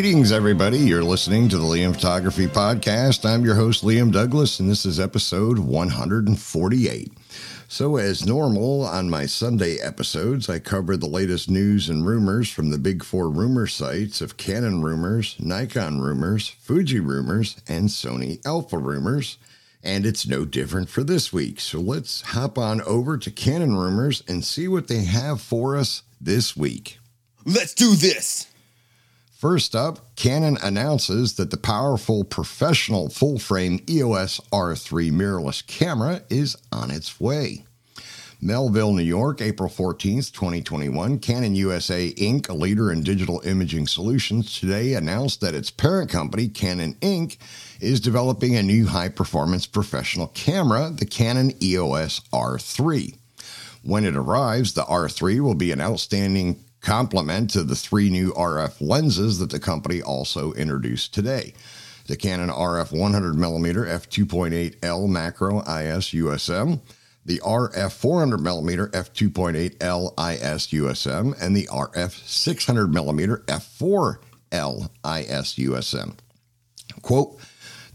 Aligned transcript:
Greetings, 0.00 0.32
everybody. 0.32 0.78
You're 0.78 1.04
listening 1.04 1.50
to 1.50 1.58
the 1.58 1.62
Liam 1.62 1.92
Photography 1.92 2.46
Podcast. 2.46 3.28
I'm 3.28 3.44
your 3.44 3.54
host, 3.54 3.84
Liam 3.84 4.10
Douglas, 4.10 4.58
and 4.58 4.70
this 4.70 4.86
is 4.86 4.98
episode 4.98 5.58
148. 5.58 7.12
So, 7.68 7.98
as 7.98 8.24
normal 8.24 8.86
on 8.86 9.10
my 9.10 9.26
Sunday 9.26 9.76
episodes, 9.76 10.48
I 10.48 10.58
cover 10.58 10.96
the 10.96 11.06
latest 11.06 11.50
news 11.50 11.90
and 11.90 12.06
rumors 12.06 12.48
from 12.48 12.70
the 12.70 12.78
big 12.78 13.04
four 13.04 13.28
rumor 13.28 13.66
sites 13.66 14.22
of 14.22 14.38
Canon 14.38 14.80
rumors, 14.80 15.36
Nikon 15.38 16.00
rumors, 16.00 16.48
Fuji 16.48 16.98
rumors, 16.98 17.60
and 17.68 17.90
Sony 17.90 18.40
Alpha 18.46 18.78
rumors. 18.78 19.36
And 19.82 20.06
it's 20.06 20.26
no 20.26 20.46
different 20.46 20.88
for 20.88 21.04
this 21.04 21.30
week. 21.30 21.60
So, 21.60 21.78
let's 21.78 22.22
hop 22.22 22.56
on 22.56 22.80
over 22.80 23.18
to 23.18 23.30
Canon 23.30 23.76
rumors 23.76 24.22
and 24.26 24.46
see 24.46 24.66
what 24.66 24.88
they 24.88 25.04
have 25.04 25.42
for 25.42 25.76
us 25.76 26.04
this 26.18 26.56
week. 26.56 26.98
Let's 27.44 27.74
do 27.74 27.94
this! 27.96 28.49
First 29.40 29.74
up, 29.74 30.14
Canon 30.16 30.58
announces 30.62 31.36
that 31.36 31.50
the 31.50 31.56
powerful 31.56 32.24
professional 32.24 33.08
full 33.08 33.38
frame 33.38 33.82
EOS 33.88 34.38
R3 34.52 35.10
mirrorless 35.10 35.66
camera 35.66 36.20
is 36.28 36.58
on 36.70 36.90
its 36.90 37.18
way. 37.18 37.64
Melville, 38.42 38.92
New 38.92 39.02
York, 39.02 39.40
April 39.40 39.70
14th, 39.70 40.30
2021. 40.32 41.20
Canon 41.20 41.54
USA 41.54 42.12
Inc., 42.12 42.50
a 42.50 42.52
leader 42.52 42.92
in 42.92 43.02
digital 43.02 43.40
imaging 43.46 43.86
solutions, 43.86 44.60
today 44.60 44.92
announced 44.92 45.40
that 45.40 45.54
its 45.54 45.70
parent 45.70 46.10
company, 46.10 46.46
Canon 46.46 46.92
Inc., 47.00 47.38
is 47.80 47.98
developing 47.98 48.56
a 48.56 48.62
new 48.62 48.88
high 48.88 49.08
performance 49.08 49.66
professional 49.66 50.26
camera, 50.26 50.90
the 50.90 51.06
Canon 51.06 51.54
EOS 51.62 52.20
R3. 52.30 53.16
When 53.82 54.04
it 54.04 54.16
arrives, 54.16 54.74
the 54.74 54.82
R3 54.82 55.40
will 55.40 55.54
be 55.54 55.72
an 55.72 55.80
outstanding 55.80 56.62
complement 56.80 57.50
to 57.50 57.62
the 57.62 57.76
three 57.76 58.10
new 58.10 58.32
RF 58.32 58.80
lenses 58.80 59.38
that 59.38 59.50
the 59.50 59.60
company 59.60 60.02
also 60.02 60.52
introduced 60.52 61.14
today. 61.14 61.54
The 62.06 62.16
Canon 62.16 62.48
RF 62.48 62.90
100mm 62.90 63.86
f2.8L 63.86 65.08
macro 65.08 65.60
IS 65.60 66.06
USM, 66.06 66.80
the 67.24 67.38
RF 67.38 67.70
400mm 67.72 68.90
f2.8L 68.90 70.12
IS 70.32 70.66
USM, 70.68 71.40
and 71.40 71.56
the 71.56 71.68
RF 71.70 71.92
600mm 71.94 73.44
f4L 73.44 74.90
IS 75.04 75.54
USM. 75.54 76.14
Quote, 77.02 77.38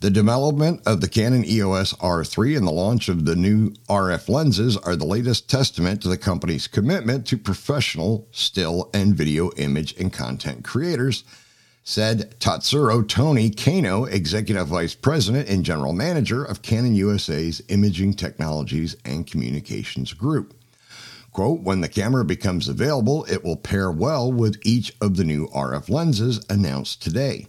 the 0.02 0.10
development 0.10 0.82
of 0.86 1.02
the 1.02 1.08
Canon 1.08 1.46
EOS 1.46 1.94
R3 1.94 2.58
and 2.58 2.68
the 2.68 2.72
launch 2.72 3.08
of 3.08 3.26
the 3.26 3.36
new 3.36 3.70
RF 3.90 4.28
lenses 4.28 4.78
are 4.78 4.96
the 4.96 5.06
latest 5.06 5.50
testament 5.50 6.02
to 6.02 6.10
the 6.10 6.18
company's 6.18 6.68
commitment 6.68 7.26
to 7.28 7.38
professional 7.38 8.28
still 8.32 8.90
and 8.94 9.16
video 9.16 9.52
image 9.54 9.96
and 9.98 10.12
content 10.12 10.64
creators, 10.66 11.24
said 11.84 12.38
Tatsuro 12.40 13.08
Tony 13.08 13.50
Kano, 13.50 14.06
Executive 14.06 14.68
Vice 14.68 14.96
President 14.96 15.48
and 15.48 15.64
General 15.64 15.94
Manager 15.94 16.44
of 16.44 16.62
Canon 16.62 16.96
USA's 16.96 17.62
Imaging 17.70 18.14
Technologies 18.16 18.98
and 19.06 19.26
Communications 19.26 20.14
Group. 20.14 20.54
Quote, 21.32 21.62
when 21.62 21.82
the 21.82 21.90
camera 21.90 22.26
becomes 22.26 22.68
available, 22.68 23.26
it 23.26 23.44
will 23.44 23.58
pair 23.58 23.92
well 23.92 24.32
with 24.32 24.60
each 24.64 24.94
of 25.02 25.18
the 25.18 25.24
new 25.24 25.48
RF 25.50 25.90
lenses 25.90 26.46
announced 26.50 27.02
today. 27.02 27.48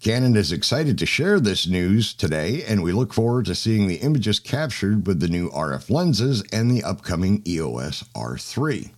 Canon 0.00 0.36
is 0.36 0.52
excited 0.52 0.96
to 0.96 1.06
share 1.06 1.40
this 1.40 1.66
news 1.66 2.14
today, 2.14 2.62
and 2.62 2.84
we 2.84 2.92
look 2.92 3.12
forward 3.12 3.46
to 3.46 3.54
seeing 3.54 3.88
the 3.88 3.96
images 3.96 4.38
captured 4.38 5.08
with 5.08 5.18
the 5.18 5.26
new 5.26 5.50
RF 5.50 5.90
lenses 5.90 6.44
and 6.52 6.70
the 6.70 6.84
upcoming 6.84 7.42
EOS 7.44 8.04
R3. 8.14 8.92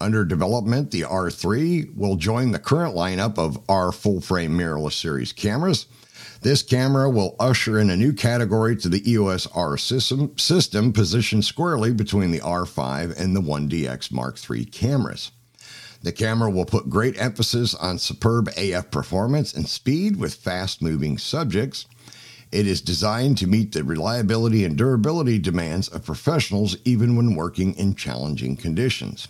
Under 0.00 0.24
development, 0.24 0.90
the 0.90 1.02
R3 1.02 1.94
will 1.94 2.16
join 2.16 2.52
the 2.52 2.58
current 2.58 2.96
lineup 2.96 3.36
of 3.36 3.62
R 3.68 3.92
full 3.92 4.22
frame 4.22 4.56
mirrorless 4.56 4.94
series 4.94 5.34
cameras. 5.34 5.84
This 6.40 6.62
camera 6.62 7.10
will 7.10 7.36
usher 7.38 7.78
in 7.78 7.90
a 7.90 7.96
new 7.96 8.14
category 8.14 8.74
to 8.76 8.88
the 8.88 9.10
EOS 9.10 9.46
R 9.54 9.76
system, 9.76 10.36
system 10.38 10.94
positioned 10.94 11.44
squarely 11.44 11.92
between 11.92 12.30
the 12.30 12.40
R5 12.40 13.20
and 13.20 13.36
the 13.36 13.42
1DX 13.42 14.10
Mark 14.12 14.38
III 14.50 14.64
cameras. 14.64 15.30
The 16.06 16.12
camera 16.12 16.48
will 16.48 16.66
put 16.66 16.88
great 16.88 17.20
emphasis 17.20 17.74
on 17.74 17.98
superb 17.98 18.48
AF 18.56 18.92
performance 18.92 19.52
and 19.52 19.66
speed 19.66 20.14
with 20.14 20.34
fast 20.34 20.80
moving 20.80 21.18
subjects. 21.18 21.86
It 22.52 22.68
is 22.68 22.80
designed 22.80 23.38
to 23.38 23.48
meet 23.48 23.72
the 23.72 23.82
reliability 23.82 24.64
and 24.64 24.76
durability 24.76 25.40
demands 25.40 25.88
of 25.88 26.06
professionals 26.06 26.76
even 26.84 27.16
when 27.16 27.34
working 27.34 27.74
in 27.74 27.96
challenging 27.96 28.54
conditions. 28.54 29.26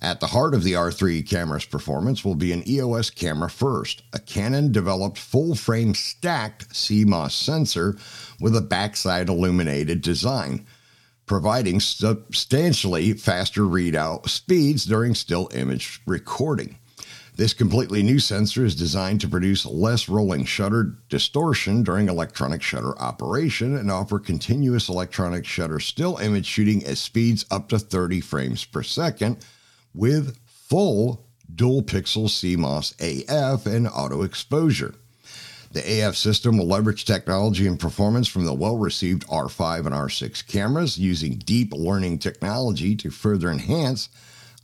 At 0.00 0.20
the 0.20 0.28
heart 0.28 0.54
of 0.54 0.64
the 0.64 0.72
R3 0.72 1.28
camera's 1.28 1.66
performance 1.66 2.24
will 2.24 2.34
be 2.34 2.52
an 2.52 2.66
EOS 2.66 3.10
camera 3.10 3.50
first, 3.50 4.02
a 4.14 4.20
Canon 4.20 4.72
developed 4.72 5.18
full 5.18 5.54
frame 5.54 5.94
stacked 5.94 6.70
CMOS 6.70 7.32
sensor 7.32 7.98
with 8.40 8.56
a 8.56 8.62
backside 8.62 9.28
illuminated 9.28 10.00
design 10.00 10.64
providing 11.30 11.78
substantially 11.78 13.12
faster 13.12 13.62
readout 13.62 14.28
speeds 14.28 14.84
during 14.84 15.14
still 15.14 15.48
image 15.54 16.00
recording. 16.04 16.76
This 17.36 17.54
completely 17.54 18.02
new 18.02 18.18
sensor 18.18 18.64
is 18.64 18.74
designed 18.74 19.20
to 19.20 19.28
produce 19.28 19.64
less 19.64 20.08
rolling 20.08 20.44
shutter 20.44 20.96
distortion 21.08 21.84
during 21.84 22.08
electronic 22.08 22.62
shutter 22.62 22.98
operation 22.98 23.76
and 23.76 23.92
offer 23.92 24.18
continuous 24.18 24.88
electronic 24.88 25.44
shutter 25.44 25.78
still 25.78 26.16
image 26.16 26.46
shooting 26.46 26.84
at 26.84 26.98
speeds 26.98 27.46
up 27.48 27.68
to 27.68 27.78
30 27.78 28.20
frames 28.22 28.64
per 28.64 28.82
second 28.82 29.36
with 29.94 30.36
full 30.48 31.28
dual 31.54 31.84
pixel 31.84 32.24
CMOS 32.24 32.92
AF 32.98 33.66
and 33.66 33.86
auto 33.86 34.22
exposure. 34.22 34.96
The 35.72 36.02
AF 36.02 36.16
system 36.16 36.58
will 36.58 36.66
leverage 36.66 37.04
technology 37.04 37.64
and 37.66 37.78
performance 37.78 38.26
from 38.26 38.44
the 38.44 38.52
well 38.52 38.76
received 38.76 39.26
R5 39.28 39.86
and 39.86 39.94
R6 39.94 40.44
cameras 40.48 40.98
using 40.98 41.38
deep 41.38 41.72
learning 41.72 42.18
technology 42.18 42.96
to 42.96 43.10
further 43.10 43.50
enhance 43.50 44.08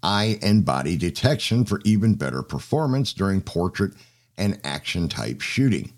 eye 0.02 0.38
and 0.42 0.64
body 0.64 0.96
detection 0.96 1.64
for 1.64 1.80
even 1.84 2.14
better 2.14 2.42
performance 2.42 3.12
during 3.12 3.40
portrait 3.40 3.92
and 4.36 4.60
action 4.64 5.08
type 5.08 5.40
shooting. 5.40 5.92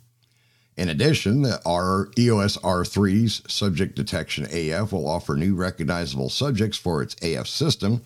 In 0.77 0.91
addition, 0.91 1.41
the 1.43 1.61
R 1.65 2.09
EOS 2.19 2.59
R3's 2.59 3.43
subject 3.53 3.97
detection 3.97 4.47
AF 4.53 4.93
will 4.93 5.09
offer 5.09 5.37
new 5.37 5.55
recognizable 5.55 6.29
subjects 6.29 6.77
for 6.77 7.03
its 7.03 7.17
AF 7.23 7.49
system, 7.49 8.03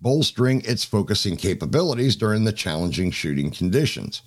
bolstering 0.00 0.60
its 0.66 0.84
focusing 0.84 1.36
capabilities 1.36 2.16
during 2.16 2.44
the 2.44 2.52
challenging 2.52 3.10
shooting 3.10 3.50
conditions. 3.50 4.20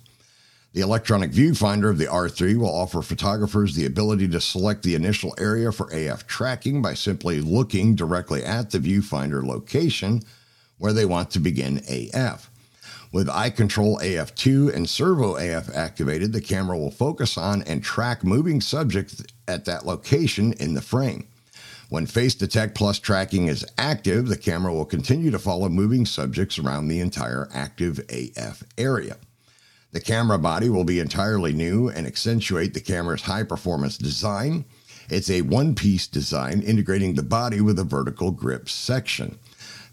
The 0.74 0.82
electronic 0.82 1.32
viewfinder 1.32 1.88
of 1.88 1.96
the 1.96 2.06
R3 2.06 2.58
will 2.58 2.74
offer 2.74 3.00
photographers 3.00 3.74
the 3.74 3.86
ability 3.86 4.28
to 4.28 4.40
select 4.40 4.82
the 4.82 4.94
initial 4.94 5.34
area 5.38 5.72
for 5.72 5.88
AF 5.90 6.26
tracking 6.26 6.82
by 6.82 6.92
simply 6.92 7.40
looking 7.40 7.94
directly 7.94 8.44
at 8.44 8.70
the 8.70 8.78
viewfinder 8.78 9.42
location 9.42 10.22
where 10.76 10.92
they 10.92 11.06
want 11.06 11.30
to 11.30 11.40
begin 11.40 11.80
AF. 11.88 12.50
With 13.10 13.30
eye 13.30 13.48
control 13.48 13.98
AF2 13.98 14.74
and 14.74 14.88
servo 14.88 15.36
AF 15.36 15.74
activated, 15.74 16.34
the 16.34 16.42
camera 16.42 16.76
will 16.76 16.90
focus 16.90 17.38
on 17.38 17.62
and 17.62 17.82
track 17.82 18.22
moving 18.22 18.60
subjects 18.60 19.22
at 19.48 19.64
that 19.64 19.86
location 19.86 20.52
in 20.54 20.74
the 20.74 20.82
frame. 20.82 21.26
When 21.88 22.04
Face 22.04 22.34
Detect 22.34 22.74
Plus 22.74 22.98
tracking 22.98 23.48
is 23.48 23.64
active, 23.78 24.28
the 24.28 24.36
camera 24.36 24.74
will 24.74 24.84
continue 24.84 25.30
to 25.30 25.38
follow 25.38 25.70
moving 25.70 26.04
subjects 26.04 26.58
around 26.58 26.88
the 26.88 27.00
entire 27.00 27.48
active 27.54 27.98
AF 28.10 28.62
area. 28.76 29.16
The 29.90 30.00
camera 30.00 30.38
body 30.38 30.68
will 30.68 30.84
be 30.84 31.00
entirely 31.00 31.54
new 31.54 31.88
and 31.88 32.06
accentuate 32.06 32.74
the 32.74 32.80
camera's 32.80 33.22
high 33.22 33.42
performance 33.42 33.96
design. 33.96 34.66
It's 35.08 35.30
a 35.30 35.40
one 35.40 35.74
piece 35.74 36.06
design 36.06 36.60
integrating 36.60 37.14
the 37.14 37.22
body 37.22 37.62
with 37.62 37.78
a 37.78 37.84
vertical 37.84 38.30
grip 38.30 38.68
section. 38.68 39.38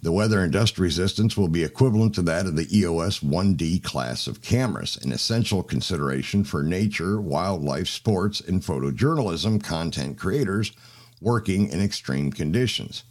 The 0.02 0.12
weather 0.12 0.42
and 0.44 0.52
dust 0.52 0.78
resistance 0.78 1.38
will 1.38 1.48
be 1.48 1.64
equivalent 1.64 2.14
to 2.16 2.22
that 2.24 2.46
of 2.46 2.58
the 2.58 2.68
EOS 2.78 3.22
1D 3.22 3.82
class 3.84 4.28
of 4.28 4.42
cameras, 4.42 4.98
an 5.02 5.14
essential 5.14 5.64
consideration 5.64 6.44
for 6.44 6.62
nature, 6.62 7.22
wildlife, 7.22 7.88
sports, 7.88 8.42
and 8.42 8.62
photojournalism 8.62 9.64
content 9.64 10.18
creators 10.20 10.74
working 11.22 11.70
in 11.70 11.82
extreme 11.82 12.32
conditions. 12.32 13.04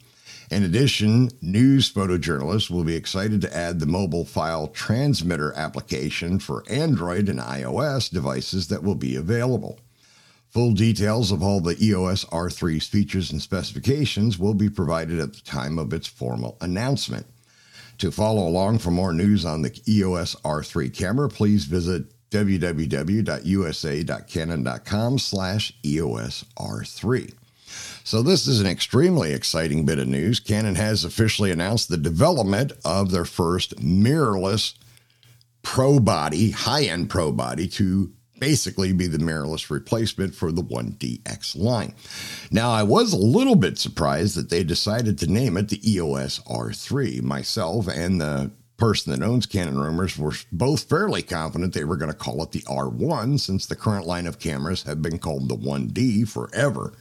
In 0.51 0.63
addition, 0.63 1.31
news 1.41 1.93
photojournalists 1.93 2.71
will 2.71 2.85
be 2.85 2.97
excited 2.97 3.41
to 3.41 3.57
add 3.57 3.81
the 3.81 3.87
mobile 3.87 4.25
file 4.25 4.69
transmitter 4.69 5.53
application 5.55 6.39
for 6.39 6.65
Android 6.69 7.29
and 7.29 7.41
iOS 7.41 8.11
devices 8.11 8.69
that 8.69 8.83
will 8.83 8.95
be 8.95 9.17
available. 9.17 9.81
Full 10.51 10.73
details 10.73 11.33
of 11.33 11.43
all 11.43 11.61
the 11.61 11.77
EOS 11.85 12.25
R3's 12.27 12.87
features 12.87 13.33
and 13.33 13.43
specifications 13.43 14.39
will 14.39 14.55
be 14.55 14.71
provided 14.71 15.19
at 15.19 15.33
the 15.33 15.41
time 15.41 15.79
of 15.79 15.93
its 15.93 16.07
formal 16.07 16.57
announcement. 16.61 17.27
To 17.99 18.13
follow 18.13 18.47
along 18.47 18.79
for 18.79 18.91
more 18.91 19.13
news 19.13 19.45
on 19.45 19.63
the 19.63 19.81
EOS 19.89 20.37
R3 20.45 20.95
camera, 20.95 21.29
please 21.29 21.65
visit 21.65 22.05
www.usa.canon.com 22.31 25.19
slash 25.19 25.73
EOS 25.85 26.45
R3. 26.57 27.35
So, 28.05 28.23
this 28.23 28.47
is 28.47 28.61
an 28.61 28.67
extremely 28.67 29.33
exciting 29.33 29.87
bit 29.87 29.99
of 29.99 30.09
news. 30.09 30.41
Canon 30.41 30.75
has 30.75 31.05
officially 31.05 31.51
announced 31.51 31.89
the 31.89 31.97
development 31.97 32.73
of 32.85 33.11
their 33.11 33.25
first 33.25 33.77
mirrorless 33.77 34.75
pro 35.63 35.99
body, 35.99 36.51
high 36.51 36.85
end 36.85 37.11
pro 37.11 37.33
body, 37.33 37.67
to 37.69 38.13
basically 38.39 38.93
be 38.93 39.07
the 39.07 39.19
mirrorless 39.19 39.71
replacement 39.71 40.35
for 40.35 40.53
the 40.53 40.63
1DX 40.63 41.57
line. 41.57 41.95
Now, 42.51 42.71
I 42.71 42.83
was 42.83 43.13
a 43.13 43.17
little 43.17 43.57
bit 43.57 43.79
surprised 43.79 44.37
that 44.37 44.51
they 44.51 44.65
decided 44.65 45.19
to 45.19 45.33
name 45.33 45.57
it 45.57 45.69
the 45.69 45.81
EOS 45.91 46.41
R3. 46.41 47.23
Myself 47.23 47.89
and 47.89 48.21
the 48.21 48.51
person 48.77 49.13
that 49.13 49.25
owns 49.25 49.47
Canon 49.47 49.79
Rumors 49.79 50.19
were 50.19 50.35
both 50.51 50.89
fairly 50.89 51.23
confident 51.23 51.73
they 51.73 51.85
were 51.85 51.97
going 51.97 52.11
to 52.11 52.17
call 52.17 52.43
it 52.43 52.53
the 52.53 52.63
R1 52.63 53.39
since 53.41 53.67
the 53.67 53.77
current 53.77 54.07
line 54.07 54.27
of 54.27 54.41
cameras 54.41 54.83
have 54.83 55.01
been 55.01 55.19
called 55.19 55.49
the 55.49 55.57
1D 55.57 56.29
forever. 56.29 56.93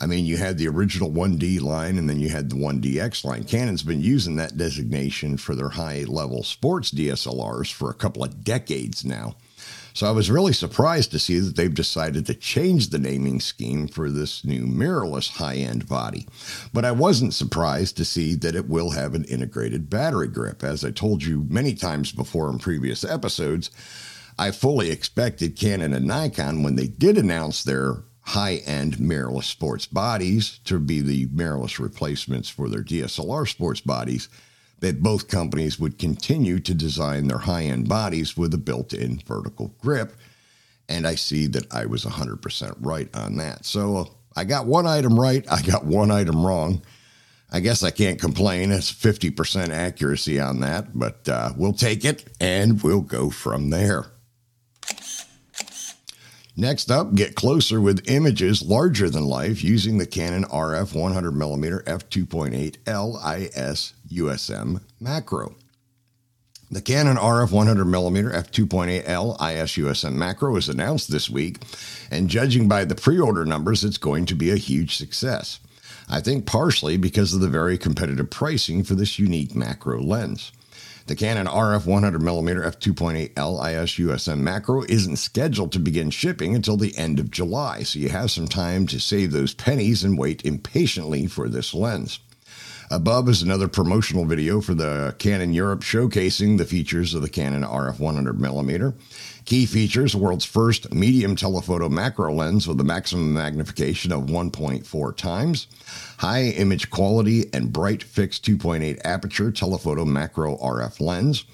I 0.00 0.06
mean, 0.06 0.24
you 0.24 0.36
had 0.36 0.58
the 0.58 0.68
original 0.68 1.10
1D 1.10 1.60
line 1.60 1.98
and 1.98 2.08
then 2.08 2.20
you 2.20 2.28
had 2.28 2.50
the 2.50 2.56
1DX 2.56 3.24
line. 3.24 3.44
Canon's 3.44 3.82
been 3.82 4.00
using 4.00 4.36
that 4.36 4.56
designation 4.56 5.36
for 5.36 5.54
their 5.54 5.70
high 5.70 6.04
level 6.06 6.42
sports 6.42 6.90
DSLRs 6.90 7.72
for 7.72 7.90
a 7.90 7.94
couple 7.94 8.22
of 8.22 8.44
decades 8.44 9.04
now. 9.04 9.36
So 9.94 10.06
I 10.06 10.12
was 10.12 10.30
really 10.30 10.52
surprised 10.52 11.10
to 11.10 11.18
see 11.18 11.40
that 11.40 11.56
they've 11.56 11.74
decided 11.74 12.24
to 12.26 12.34
change 12.34 12.90
the 12.90 13.00
naming 13.00 13.40
scheme 13.40 13.88
for 13.88 14.10
this 14.10 14.44
new 14.44 14.64
mirrorless 14.64 15.38
high 15.38 15.56
end 15.56 15.88
body. 15.88 16.28
But 16.72 16.84
I 16.84 16.92
wasn't 16.92 17.34
surprised 17.34 17.96
to 17.96 18.04
see 18.04 18.36
that 18.36 18.54
it 18.54 18.68
will 18.68 18.90
have 18.90 19.14
an 19.14 19.24
integrated 19.24 19.90
battery 19.90 20.28
grip. 20.28 20.62
As 20.62 20.84
I 20.84 20.92
told 20.92 21.24
you 21.24 21.46
many 21.48 21.74
times 21.74 22.12
before 22.12 22.48
in 22.48 22.58
previous 22.58 23.02
episodes, 23.02 23.72
I 24.38 24.52
fully 24.52 24.92
expected 24.92 25.56
Canon 25.56 25.92
and 25.92 26.06
Nikon, 26.06 26.62
when 26.62 26.76
they 26.76 26.86
did 26.86 27.18
announce 27.18 27.64
their 27.64 28.04
high 28.28 28.56
end 28.66 28.96
mirrorless 28.96 29.44
sports 29.44 29.86
bodies 29.86 30.60
to 30.64 30.78
be 30.78 31.00
the 31.00 31.26
mirrorless 31.28 31.78
replacements 31.78 32.48
for 32.48 32.68
their 32.68 32.82
DSLR 32.82 33.48
sports 33.48 33.80
bodies, 33.80 34.28
that 34.80 35.02
both 35.02 35.28
companies 35.28 35.78
would 35.78 35.98
continue 35.98 36.58
to 36.60 36.74
design 36.74 37.26
their 37.26 37.38
high 37.38 37.64
end 37.64 37.88
bodies 37.88 38.36
with 38.36 38.52
a 38.52 38.58
built 38.58 38.92
in 38.92 39.18
vertical 39.26 39.74
grip. 39.80 40.12
And 40.90 41.06
I 41.06 41.14
see 41.14 41.46
that 41.48 41.72
I 41.72 41.86
was 41.86 42.04
100% 42.04 42.76
right 42.80 43.08
on 43.16 43.36
that. 43.36 43.64
So 43.64 43.96
uh, 43.96 44.04
I 44.36 44.44
got 44.44 44.66
one 44.66 44.86
item 44.86 45.18
right, 45.18 45.44
I 45.50 45.62
got 45.62 45.86
one 45.86 46.10
item 46.10 46.44
wrong. 46.44 46.82
I 47.50 47.60
guess 47.60 47.82
I 47.82 47.90
can't 47.90 48.20
complain. 48.20 48.70
It's 48.70 48.92
50% 48.92 49.70
accuracy 49.70 50.38
on 50.38 50.60
that, 50.60 50.98
but 50.98 51.26
uh, 51.30 51.52
we'll 51.56 51.72
take 51.72 52.04
it 52.04 52.28
and 52.38 52.82
we'll 52.82 53.00
go 53.00 53.30
from 53.30 53.70
there. 53.70 54.12
Next 56.60 56.90
up, 56.90 57.14
get 57.14 57.36
closer 57.36 57.80
with 57.80 58.10
images 58.10 58.62
larger 58.62 59.08
than 59.08 59.26
life 59.26 59.62
using 59.62 59.98
the 59.98 60.06
Canon 60.06 60.42
RF 60.42 60.92
100mm 60.92 61.84
f2.8 61.84 62.78
LIS 62.84 63.92
USM 64.10 64.80
macro. 64.98 65.54
The 66.68 66.82
Canon 66.82 67.16
RF 67.16 67.50
100mm 67.50 68.34
f2.8L 68.34 69.34
IS 69.34 69.70
USM 69.76 70.14
macro 70.14 70.52
was 70.52 70.68
announced 70.68 71.12
this 71.12 71.30
week, 71.30 71.58
and 72.10 72.28
judging 72.28 72.66
by 72.66 72.84
the 72.84 72.96
pre 72.96 73.20
order 73.20 73.44
numbers, 73.44 73.84
it's 73.84 73.96
going 73.96 74.26
to 74.26 74.34
be 74.34 74.50
a 74.50 74.56
huge 74.56 74.96
success. 74.96 75.60
I 76.08 76.20
think 76.20 76.44
partially 76.44 76.96
because 76.96 77.32
of 77.34 77.40
the 77.40 77.46
very 77.46 77.78
competitive 77.78 78.30
pricing 78.30 78.82
for 78.82 78.96
this 78.96 79.16
unique 79.16 79.54
macro 79.54 80.02
lens. 80.02 80.50
The 81.08 81.16
Canon 81.16 81.46
RF 81.46 81.84
100mm 81.84 82.66
f2.8L 82.66 83.82
IS 83.82 83.92
USM 83.92 84.40
macro 84.40 84.82
isn't 84.90 85.16
scheduled 85.16 85.72
to 85.72 85.78
begin 85.78 86.10
shipping 86.10 86.54
until 86.54 86.76
the 86.76 86.94
end 86.98 87.18
of 87.18 87.30
July, 87.30 87.82
so 87.82 87.98
you 87.98 88.10
have 88.10 88.30
some 88.30 88.46
time 88.46 88.86
to 88.88 89.00
save 89.00 89.32
those 89.32 89.54
pennies 89.54 90.04
and 90.04 90.18
wait 90.18 90.44
impatiently 90.44 91.26
for 91.26 91.48
this 91.48 91.72
lens. 91.72 92.20
Above 92.90 93.28
is 93.28 93.42
another 93.42 93.68
promotional 93.68 94.24
video 94.24 94.62
for 94.62 94.72
the 94.72 95.14
Canon 95.18 95.52
Europe 95.52 95.80
showcasing 95.80 96.56
the 96.56 96.64
features 96.64 97.12
of 97.12 97.20
the 97.20 97.28
Canon 97.28 97.62
RF 97.62 97.98
100mm. 97.98 98.94
Key 99.44 99.66
features 99.66 100.16
world's 100.16 100.46
first 100.46 100.94
medium 100.94 101.36
telephoto 101.36 101.90
macro 101.90 102.32
lens 102.32 102.66
with 102.66 102.80
a 102.80 102.84
maximum 102.84 103.34
magnification 103.34 104.10
of 104.10 104.24
1.4 104.24 105.16
times, 105.16 105.66
high 106.18 106.44
image 106.44 106.88
quality 106.88 107.44
and 107.52 107.74
bright 107.74 108.02
fixed 108.02 108.46
2.8 108.46 108.98
aperture 109.04 109.52
telephoto 109.52 110.06
macro 110.06 110.56
RF 110.56 110.98
lens, 111.00 111.44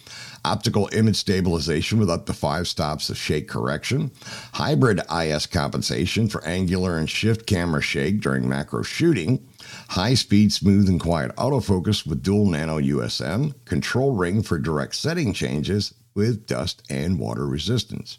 optical 0.44 0.88
image 0.92 1.16
stabilization 1.16 1.98
with 1.98 2.10
up 2.10 2.26
to 2.26 2.32
five 2.32 2.68
stops 2.68 3.10
of 3.10 3.16
shake 3.16 3.48
correction, 3.48 4.12
hybrid 4.52 5.00
IS 5.12 5.46
compensation 5.46 6.28
for 6.28 6.44
angular 6.44 6.96
and 6.96 7.10
shift 7.10 7.44
camera 7.44 7.82
shake 7.82 8.20
during 8.20 8.48
macro 8.48 8.82
shooting, 8.82 9.44
high 9.90 10.14
speed, 10.14 10.52
smooth, 10.52 10.88
and 10.88 11.00
quiet 11.00 11.34
autofocus 11.36 12.06
with 12.06 12.22
dual 12.22 12.46
nano 12.46 12.78
USM, 12.78 13.54
control 13.64 14.14
ring 14.14 14.42
for 14.42 14.58
direct 14.58 14.94
setting 14.94 15.32
changes, 15.32 15.94
with 16.14 16.46
dust 16.46 16.82
and 16.88 17.18
water 17.18 17.46
resistance. 17.46 18.16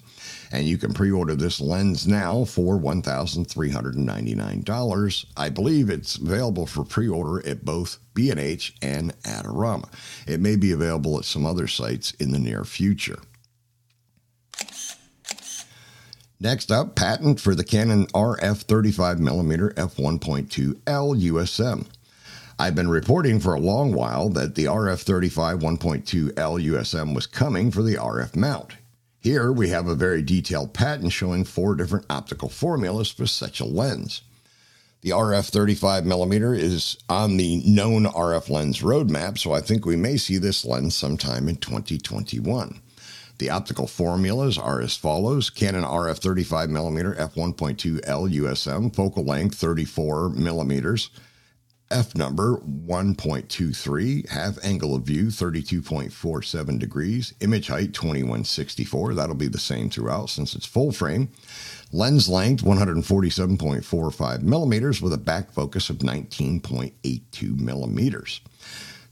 And 0.51 0.68
you 0.68 0.77
can 0.77 0.94
pre 0.94 1.09
order 1.12 1.33
this 1.36 1.59
lens 1.62 2.06
now 2.07 2.45
for 2.45 2.77
$1,399. 2.77 5.25
I 5.38 5.50
believe 5.50 5.89
it's 5.89 6.18
available 6.18 6.68
for 6.68 6.83
pre 6.83 7.07
order 7.07 7.48
at 7.48 7.63
both 7.65 7.98
B&H 8.13 8.75
and 8.81 9.13
Adorama. 9.24 9.89
It 10.27 10.41
may 10.41 10.56
be 10.56 10.71
available 10.71 11.18
at 11.18 11.25
some 11.25 11.45
other 11.45 11.68
sites 11.68 12.13
in 12.15 12.31
the 12.31 12.39
near 12.39 12.63
future. 12.63 13.19
Next 16.39 16.69
up, 16.69 16.95
patent 16.95 17.39
for 17.39 17.55
the 17.55 17.63
Canon 17.63 18.07
RF 18.07 18.65
35mm 18.65 19.73
f1.2L 19.75 21.21
USM. 21.21 21.87
I've 22.59 22.75
been 22.75 22.89
reporting 22.89 23.39
for 23.39 23.53
a 23.53 23.59
long 23.59 23.93
while 23.93 24.27
that 24.29 24.55
the 24.55 24.65
RF35 24.65 25.61
1.2L 25.61 26.33
USM 26.35 27.15
was 27.15 27.25
coming 27.25 27.71
for 27.71 27.81
the 27.81 27.95
RF 27.95 28.35
mount. 28.35 28.73
Here 29.21 29.49
we 29.49 29.69
have 29.69 29.87
a 29.87 29.95
very 29.95 30.21
detailed 30.21 30.73
patent 30.73 31.13
showing 31.13 31.45
four 31.45 31.73
different 31.73 32.05
optical 32.09 32.49
formulas 32.49 33.09
for 33.09 33.25
such 33.25 33.62
a 33.62 33.65
lens. 33.65 34.21
The 35.01 35.12
RF 35.12 35.51
35mm 35.51 36.60
is 36.60 36.98
on 37.07 37.38
the 37.38 37.63
known 37.65 38.05
RF 38.05 38.50
lens 38.50 38.81
roadmap, 38.81 39.38
so 39.38 39.53
I 39.53 39.62
think 39.62 39.86
we 39.86 39.95
may 39.95 40.17
see 40.17 40.38
this 40.38 40.65
lens 40.65 40.95
sometime 40.98 41.48
in 41.48 41.55
2021. 41.55 42.81
The 43.38 43.50
optical 43.50 43.88
formulas 43.88 44.58
are 44.58 44.80
as 44.80 44.96
follows 44.96 45.50
Canon 45.50 45.84
RF 45.84 46.20
35mm 46.22 47.18
f1.2L 47.18 48.34
USM, 48.34 48.96
focal 48.96 49.25
length 49.25 49.58
34 49.58 50.30
millimeters, 50.30 51.10
F 51.92 52.15
number 52.15 52.58
1.23, 52.60 54.30
half 54.30 54.58
angle 54.63 54.96
of 54.96 55.04
view 55.04 55.25
32.47 55.25 56.80
degrees, 56.80 57.34
image 57.42 57.68
height 57.68 57.94
2164. 57.94 59.13
That'll 59.13 59.36
be 59.36 59.48
the 59.48 59.60
same 59.60 59.89
throughout 59.89 60.30
since 60.30 60.56
it's 60.56 60.65
full 60.65 60.92
frame. 60.92 61.30
Lens 61.92 62.27
length 62.27 62.63
147.45 62.63 64.42
millimeters 64.42 65.01
with 65.01 65.13
a 65.13 65.18
back 65.18 65.51
focus 65.51 65.89
of 65.89 65.98
19.82 65.98 67.60
millimeters. 67.60 68.42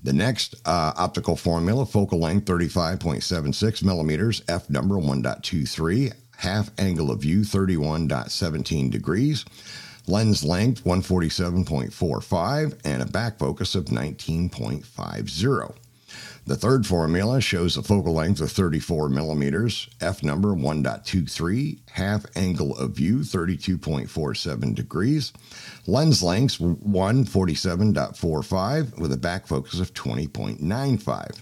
The 0.04 0.14
next 0.14 0.56
uh, 0.66 0.94
optical 0.98 1.36
formula, 1.36 1.86
focal 1.86 2.20
length 2.20 2.46
35.76 2.46 3.84
millimeters, 3.84 4.44
F 4.48 4.70
number 4.70 4.96
1.23, 4.96 6.14
half 6.38 6.72
angle 6.78 7.10
of 7.10 7.22
view 7.22 7.42
31.17 7.42 8.92
degrees 8.92 9.46
lens 10.08 10.44
length 10.44 10.84
147.45, 10.84 12.80
and 12.84 13.02
a 13.02 13.06
back 13.06 13.38
focus 13.38 13.76
of 13.76 13.86
19.50. 13.86 15.76
The 16.46 16.58
third 16.58 16.86
formula 16.86 17.40
shows 17.40 17.78
a 17.78 17.84
focal 17.84 18.16
length 18.16 18.42
of 18.42 18.52
34 18.52 19.08
millimeters, 19.08 19.88
f 20.02 20.22
number 20.24 20.50
1.23, 20.50 21.80
half 21.92 22.26
angle 22.36 22.78
of 22.78 22.92
view 22.92 23.20
32.47 23.20 24.76
degrees, 24.76 25.32
lens 25.88 26.22
length 26.22 26.60
147.45 26.60 29.00
with 29.00 29.14
a 29.14 29.18
back 29.18 29.48
focus 29.48 29.80
of 29.80 29.94
20.95. 29.94 31.42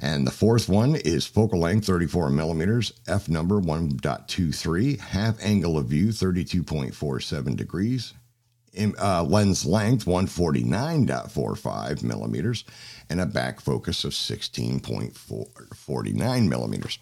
And 0.00 0.26
the 0.26 0.30
fourth 0.30 0.70
one 0.70 0.96
is 0.96 1.26
focal 1.26 1.60
length 1.60 1.86
34 1.86 2.30
millimeters, 2.30 2.94
f 3.06 3.28
number 3.28 3.60
1.23, 3.60 5.00
half 5.00 5.36
angle 5.42 5.76
of 5.76 5.88
view 5.88 6.06
32.47 6.08 7.56
degrees, 7.56 8.14
uh, 8.76 9.24
lens 9.24 9.66
length 9.66 10.04
149.45 10.04 12.02
millimeters 12.02 12.64
and 13.10 13.20
a 13.20 13.26
back 13.26 13.60
focus 13.60 14.04
of 14.04 14.12
16.49 14.12 16.48
millimeters. 16.48 16.98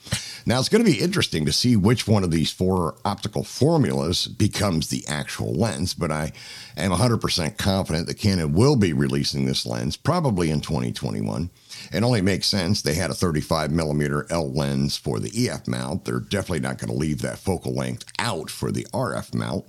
Now 0.47 0.59
it's 0.59 0.71
going 0.71 0.83
to 0.83 0.91
be 0.91 1.01
interesting 1.01 1.45
to 1.45 1.53
see 1.53 1.77
which 1.77 2.09
one 2.09 2.25
of 2.25 2.31
these 2.31 2.51
four 2.51 2.97
optical 3.05 3.45
formulas 3.45 4.27
becomes 4.27 4.89
the 4.89 5.05
actual 5.07 5.53
lens, 5.53 5.93
but 5.93 6.11
I 6.11 6.33
am 6.77 6.93
100% 6.93 7.59
confident 7.59 8.07
that 8.07 8.19
Canon 8.19 8.55
will 8.55 8.77
be 8.77 8.95
releasing 8.95 9.45
this 9.45 9.67
lens 9.67 9.99
probably 9.99 10.51
in 10.51 10.63
2021. 10.63 11.51
It 11.93 12.03
only 12.03 12.23
makes 12.23 12.47
sense. 12.47 12.81
They 12.81 12.95
had 12.95 13.11
a 13.11 13.15
35 13.15 13.71
millimeter 13.71 14.27
L 14.31 14.51
lens 14.51 14.97
for 14.97 15.21
the 15.21 15.49
EF 15.49 15.69
mount. 15.69 16.07
They're 16.07 16.21
definitely 16.21 16.61
not 16.61 16.79
going 16.79 16.91
to 16.91 16.97
leave 16.97 17.21
that 17.21 17.39
focal 17.39 17.75
length 17.75 18.11
out 18.19 18.49
for 18.49 18.73
the 18.73 18.87
RF 18.95 19.35
mount 19.35 19.67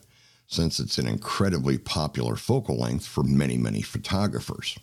since 0.49 0.79
it's 0.79 0.97
an 0.97 1.07
incredibly 1.07 1.77
popular 1.77 2.35
focal 2.35 2.75
length 2.75 3.05
for 3.05 3.23
many, 3.23 3.55
many 3.55 3.81
photographers. 3.81 4.77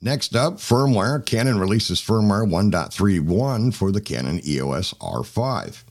Next 0.00 0.34
up, 0.34 0.54
firmware. 0.54 1.24
Canon 1.24 1.60
releases 1.60 2.00
firmware 2.00 2.48
1.31 2.48 3.72
for 3.72 3.92
the 3.92 4.00
Canon 4.00 4.40
EOS 4.44 4.94
R5. 4.94 5.84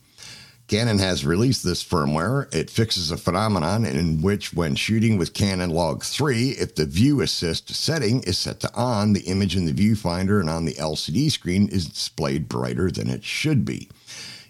Canon 0.68 1.00
has 1.00 1.26
released 1.26 1.64
this 1.64 1.84
firmware. 1.84 2.54
It 2.54 2.70
fixes 2.70 3.12
a 3.12 3.18
phenomenon 3.18 3.86
in 3.86 4.22
which, 4.22 4.54
when 4.54 4.76
shooting 4.76 5.18
with 5.18 5.34
Canon 5.34 5.70
Log 5.70 6.04
3, 6.04 6.52
if 6.52 6.76
the 6.76 6.86
view 6.86 7.22
assist 7.22 7.70
setting 7.76 8.24
is 8.24 8.40
set 8.40 8.60
to 8.62 8.74
on, 8.74 9.14
the 9.14 9.22
image 9.22 9.56
in 9.56 9.66
the 9.66 9.74
viewfinder 9.74 10.40
and 10.40 10.50
on 10.50 10.66
the 10.66 10.74
LCD 10.74 11.30
screen 11.32 11.68
is 11.68 11.88
displayed 11.88 12.50
brighter 12.50 12.90
than 12.90 13.10
it 13.10 13.24
should 13.24 13.66
be. 13.66 13.90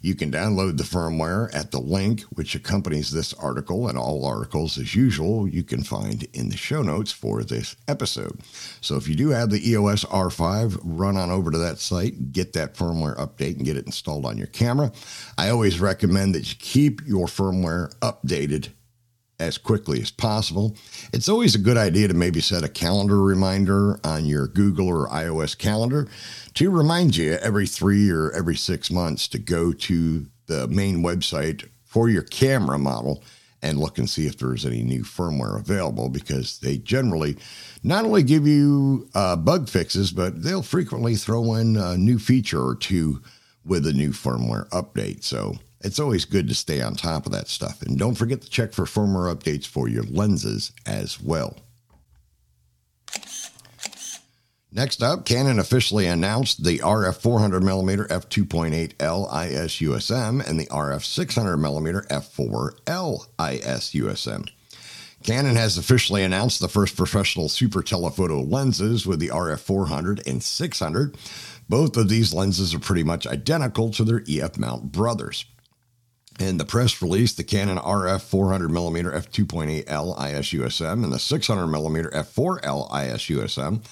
You 0.02 0.16
can 0.16 0.32
download 0.32 0.78
the 0.78 0.84
firmware 0.84 1.54
at 1.56 1.72
the 1.72 1.80
link 1.80 2.22
which 2.24 2.56
accompanies 2.56 3.12
this 3.12 3.34
article, 3.34 3.88
and 3.88 3.98
all 3.98 4.26
articles, 4.26 4.78
as 4.78 4.96
usual, 4.96 5.48
you 5.48 5.64
can 5.64 5.84
find 5.84 6.24
in 6.34 6.50
the 6.50 6.58
show 6.58 6.82
notes 6.82 7.12
for 7.12 7.44
this 7.44 7.76
episode. 7.88 8.42
So 8.82 8.96
if 8.96 9.08
you 9.08 9.16
do 9.16 9.30
have 9.30 9.50
the 9.52 9.70
EOS 9.70 10.04
R5, 10.06 10.80
run 10.84 11.18
on 11.18 11.30
over 11.30 11.52
to 11.52 11.58
that 11.60 11.80
site, 11.80 12.32
get 12.32 12.54
that 12.54 12.76
firmware 12.76 13.16
update, 13.18 13.58
and 13.58 13.66
get 13.66 13.78
it 13.78 13.86
installed 13.86 14.26
on 14.26 14.38
your 14.38 14.48
camera. 14.48 14.92
I 15.38 15.50
always 15.50 15.80
recommend 15.80 16.34
that 16.36 16.50
you 16.50 16.56
keep 16.60 17.06
your 17.06 17.28
firmware 17.28 17.96
updated 18.00 18.70
as 19.42 19.58
quickly 19.58 20.02
as 20.02 20.12
possible. 20.12 20.78
It's 21.12 21.28
always 21.28 21.56
a 21.56 21.60
good 21.60 21.78
idea 21.78 22.08
to 22.08 22.14
maybe 22.14 22.40
set 22.40 22.64
a 22.64 22.70
calendar 22.70 23.22
reminder 23.22 24.00
on 24.04 24.26
your 24.26 24.48
Google 24.48 24.88
or 24.88 25.08
iOS 25.10 25.58
calendar 25.58 26.08
to 26.54 26.70
remind 26.70 27.16
you 27.16 27.34
every 27.34 27.66
three 27.66 28.10
or 28.10 28.32
every 28.32 28.56
six 28.56 28.92
months 28.92 29.28
to 29.30 29.40
go 29.40 29.74
to 29.74 30.28
the 30.46 30.68
main 30.68 31.04
website 31.04 31.68
for 31.84 32.08
your 32.08 32.24
camera 32.24 32.78
model 32.78 33.24
and 33.64 33.78
look 33.78 33.98
and 33.98 34.10
see 34.10 34.26
if 34.26 34.38
there's 34.38 34.66
any 34.66 34.84
new 34.84 35.04
firmware 35.04 35.60
available 35.60 36.10
because 36.10 36.60
they 36.60 36.78
generally 36.78 37.38
not 37.84 38.06
only 38.06 38.24
give 38.24 38.48
you 38.48 39.08
uh, 39.14 39.36
bug 39.36 39.70
fixes, 39.70 40.12
but 40.12 40.42
they'll 40.42 40.64
frequently 40.64 41.16
throw 41.16 41.54
in 41.56 41.76
a 41.76 41.98
new 41.98 42.18
feature 42.18 42.62
or 42.62 42.76
two 42.76 43.22
with 43.64 43.86
a 43.86 43.94
new 43.94 44.10
firmware 44.10 44.68
update. 44.70 45.24
So 45.24 45.58
it's 45.84 46.00
always 46.00 46.26
good 46.26 46.48
to 46.48 46.56
stay 46.56 46.82
on 46.82 46.96
top 46.96 47.26
of 47.26 47.32
that 47.32 47.48
stuff. 47.48 47.82
And 47.82 47.98
don't 47.98 48.16
forget 48.16 48.42
to 48.42 48.50
check 48.50 48.74
for 48.74 48.86
firmware 48.86 49.34
updates 49.34 49.66
for 49.66 49.88
your 49.88 50.04
lenses 50.04 50.72
as 50.86 51.22
well. 51.22 51.58
Next 54.74 55.04
up, 55.04 55.26
Canon 55.26 55.60
officially 55.60 56.06
announced 56.06 56.64
the 56.64 56.78
RF 56.80 57.22
400mm 57.22 58.08
f2.8L 58.08 59.30
ISUSM 59.30 60.48
and 60.48 60.58
the 60.58 60.68
RF 60.68 61.04
600mm 61.04 62.08
f4L 62.08 63.26
ISUSM. 63.38 64.50
Canon 65.24 65.56
has 65.58 65.78
officially 65.78 66.24
announced 66.24 66.62
the 66.62 66.70
first 66.70 66.96
professional 66.96 67.50
super 67.50 67.84
telephoto 67.84 68.42
lenses 68.42 69.06
with 69.06 69.20
the 69.20 69.28
RF 69.28 69.60
400 69.60 70.26
and 70.26 70.42
600. 70.42 71.18
Both 71.68 71.98
of 71.98 72.08
these 72.08 72.34
lenses 72.34 72.74
are 72.74 72.80
pretty 72.80 73.04
much 73.04 73.28
identical 73.28 73.92
to 73.92 74.06
their 74.06 74.24
EF 74.28 74.58
mount 74.58 74.94
brothers. 74.94 75.46
In 76.40 76.58
the 76.58 76.66
press 76.66 77.02
release, 77.02 77.34
the 77.34 77.44
Canon 77.44 77.78
RF 77.78 78.22
400mm 78.30 79.14
f2.8L 79.28 80.18
ISUSM 80.18 81.04
and 81.04 81.14
the 81.14 81.18
600mm 81.18 82.12
f4L 82.12 82.90
ISUSM 82.90 83.84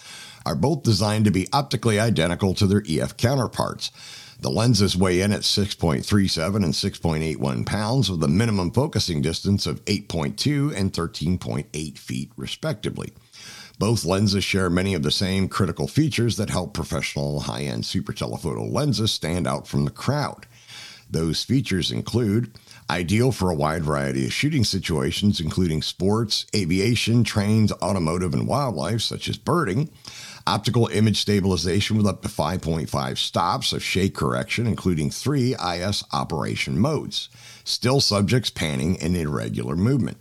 are 0.46 0.56
both 0.56 0.84
designed 0.84 1.26
to 1.26 1.32
be 1.32 1.48
optically 1.54 2.00
identical 2.00 2.54
to 2.56 2.66
their 2.66 2.84
EF 2.88 3.18
counterparts. 3.18 3.92
The 4.40 4.50
lenses 4.50 4.96
weigh 4.96 5.22
in 5.22 5.34
at 5.34 5.42
6.37 5.42 6.56
and 6.56 6.74
6.81 6.74 7.66
pounds 7.66 8.10
with 8.10 8.24
a 8.24 8.28
minimum 8.30 8.72
focusing 8.72 9.22
distance 9.22 9.68
of 9.68 9.84
8.2 9.86 10.74
and 10.74 10.94
13.8 10.94 11.98
feet, 11.98 12.32
respectively. 12.38 13.12
Both 13.80 14.06
lenses 14.06 14.44
share 14.44 14.70
many 14.70 14.94
of 14.94 15.04
the 15.04 15.12
same 15.12 15.50
critical 15.50 15.88
features 15.88 16.38
that 16.38 16.50
help 16.50 16.74
professional 16.74 17.42
high 17.42 17.64
end 17.64 17.86
super 17.86 18.14
telephoto 18.14 18.64
lenses 18.66 19.12
stand 19.12 19.46
out 19.46 19.68
from 19.68 19.86
the 19.86 19.92
crowd. 19.92 20.48
Those 21.10 21.44
features 21.44 21.92
include 21.92 22.52
ideal 22.90 23.32
for 23.32 23.50
a 23.50 23.56
wide 23.56 23.84
variety 23.84 24.26
of 24.26 24.34
shooting 24.34 24.64
situations, 24.64 25.40
including 25.40 25.82
sports, 25.82 26.46
aviation, 26.56 27.24
trains, 27.24 27.72
automotive, 27.82 28.34
and 28.34 28.48
wildlife, 28.48 29.02
such 29.02 29.28
as 29.28 29.38
birding. 29.38 29.90
Optical 30.48 30.88
image 30.88 31.20
stabilization 31.20 31.98
with 31.98 32.08
up 32.08 32.22
to 32.22 32.28
5.5 32.28 33.18
stops 33.18 33.74
of 33.74 33.84
shake 33.84 34.16
correction, 34.16 34.68
including 34.68 35.12
three 35.12 35.56
IS 35.56 36.04
operation 36.12 36.80
modes 36.80 37.30
still 37.70 38.02
subjects, 38.02 38.50
panning, 38.50 39.00
and 39.00 39.16
irregular 39.16 39.76
movement. 39.76 40.18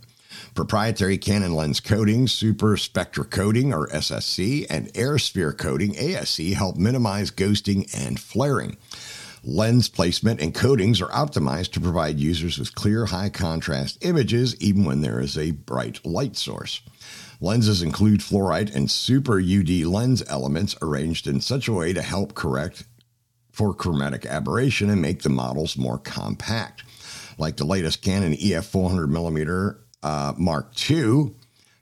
Proprietary 0.53 1.17
Canon 1.17 1.53
lens 1.53 1.79
coating, 1.79 2.27
super 2.27 2.77
spectra 2.77 3.25
coating 3.25 3.73
or 3.73 3.87
SSC, 3.87 4.65
and 4.69 4.91
air 4.95 5.17
sphere 5.17 5.53
coating 5.53 5.93
ASC 5.93 6.53
help 6.53 6.77
minimize 6.77 7.31
ghosting 7.31 7.89
and 7.93 8.19
flaring. 8.19 8.77
Lens 9.43 9.87
placement 9.87 10.41
and 10.41 10.53
coatings 10.53 11.01
are 11.01 11.09
optimized 11.09 11.71
to 11.71 11.81
provide 11.81 12.19
users 12.19 12.57
with 12.57 12.75
clear, 12.75 13.05
high 13.05 13.29
contrast 13.29 13.97
images 14.03 14.55
even 14.61 14.83
when 14.83 15.01
there 15.01 15.19
is 15.19 15.37
a 15.37 15.51
bright 15.51 16.05
light 16.05 16.35
source. 16.35 16.81
Lenses 17.41 17.81
include 17.81 18.19
fluorite 18.19 18.75
and 18.75 18.91
super 18.91 19.39
UD 19.39 19.69
lens 19.85 20.21
elements 20.27 20.75
arranged 20.81 21.25
in 21.25 21.39
such 21.39 21.67
a 21.67 21.73
way 21.73 21.93
to 21.93 22.01
help 22.01 22.35
correct 22.35 22.83
for 23.51 23.73
chromatic 23.73 24.25
aberration 24.25 24.89
and 24.89 25.01
make 25.01 25.21
the 25.21 25.29
models 25.29 25.77
more 25.77 25.97
compact. 25.97 26.83
Like 27.37 27.55
the 27.55 27.65
latest 27.65 28.01
Canon 28.01 28.33
EF 28.33 28.69
400mm 28.71 29.77
uh, 30.03 30.33
Mark 30.37 30.73
II 30.89 31.33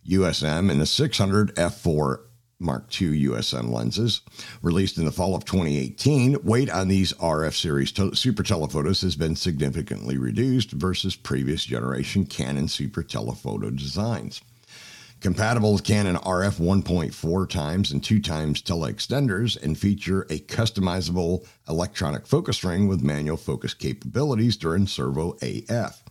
USM 0.08 0.72
and 0.72 0.80
the 0.80 0.86
600 0.86 1.56
f4 1.56 2.20
Mark 2.60 2.90
II 3.00 3.28
USM 3.28 3.72
lenses. 3.72 4.22
Released 4.62 4.98
in 4.98 5.06
the 5.06 5.12
fall 5.12 5.36
of 5.36 5.46
2018, 5.46 6.44
weight 6.44 6.70
on 6.70 6.88
these 6.88 7.14
RF 7.14 7.56
series 7.56 7.92
to- 7.94 8.16
super 8.16 8.44
telephotos 8.44 9.02
has 9.02 9.16
been 9.16 9.36
significantly 9.36 10.18
reduced 10.18 10.72
versus 10.72 11.16
previous 11.16 11.66
generation 11.66 12.26
Canon 12.26 12.68
super 12.68 13.04
telephoto 13.04 13.70
designs. 13.70 14.42
Compatible 15.20 15.74
with 15.74 15.84
Canon 15.84 16.16
RF 16.18 16.60
1.4 16.60 17.50
times 17.50 17.92
and 17.92 18.04
2 18.04 18.20
times 18.20 18.62
teleextenders 18.62 19.62
and 19.62 19.78
feature 19.78 20.22
a 20.30 20.40
customizable 20.40 21.46
electronic 21.68 22.28
focus 22.28 22.64
ring 22.64 22.88
with 22.88 23.02
manual 23.02 23.38
focus 23.38 23.74
capabilities 23.74 24.58
during 24.58 24.86
servo 24.86 25.36
AF. 25.42 26.04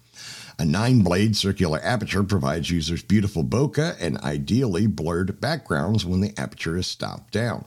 A 0.59 0.65
nine 0.65 1.01
blade 1.01 1.37
circular 1.37 1.81
aperture 1.83 2.23
provides 2.23 2.71
users 2.71 3.03
beautiful 3.03 3.45
bokeh 3.45 3.95
and 4.01 4.17
ideally 4.19 4.87
blurred 4.87 5.39
backgrounds 5.39 6.07
when 6.07 6.21
the 6.21 6.33
aperture 6.39 6.79
is 6.79 6.87
stopped 6.87 7.31
down. 7.31 7.67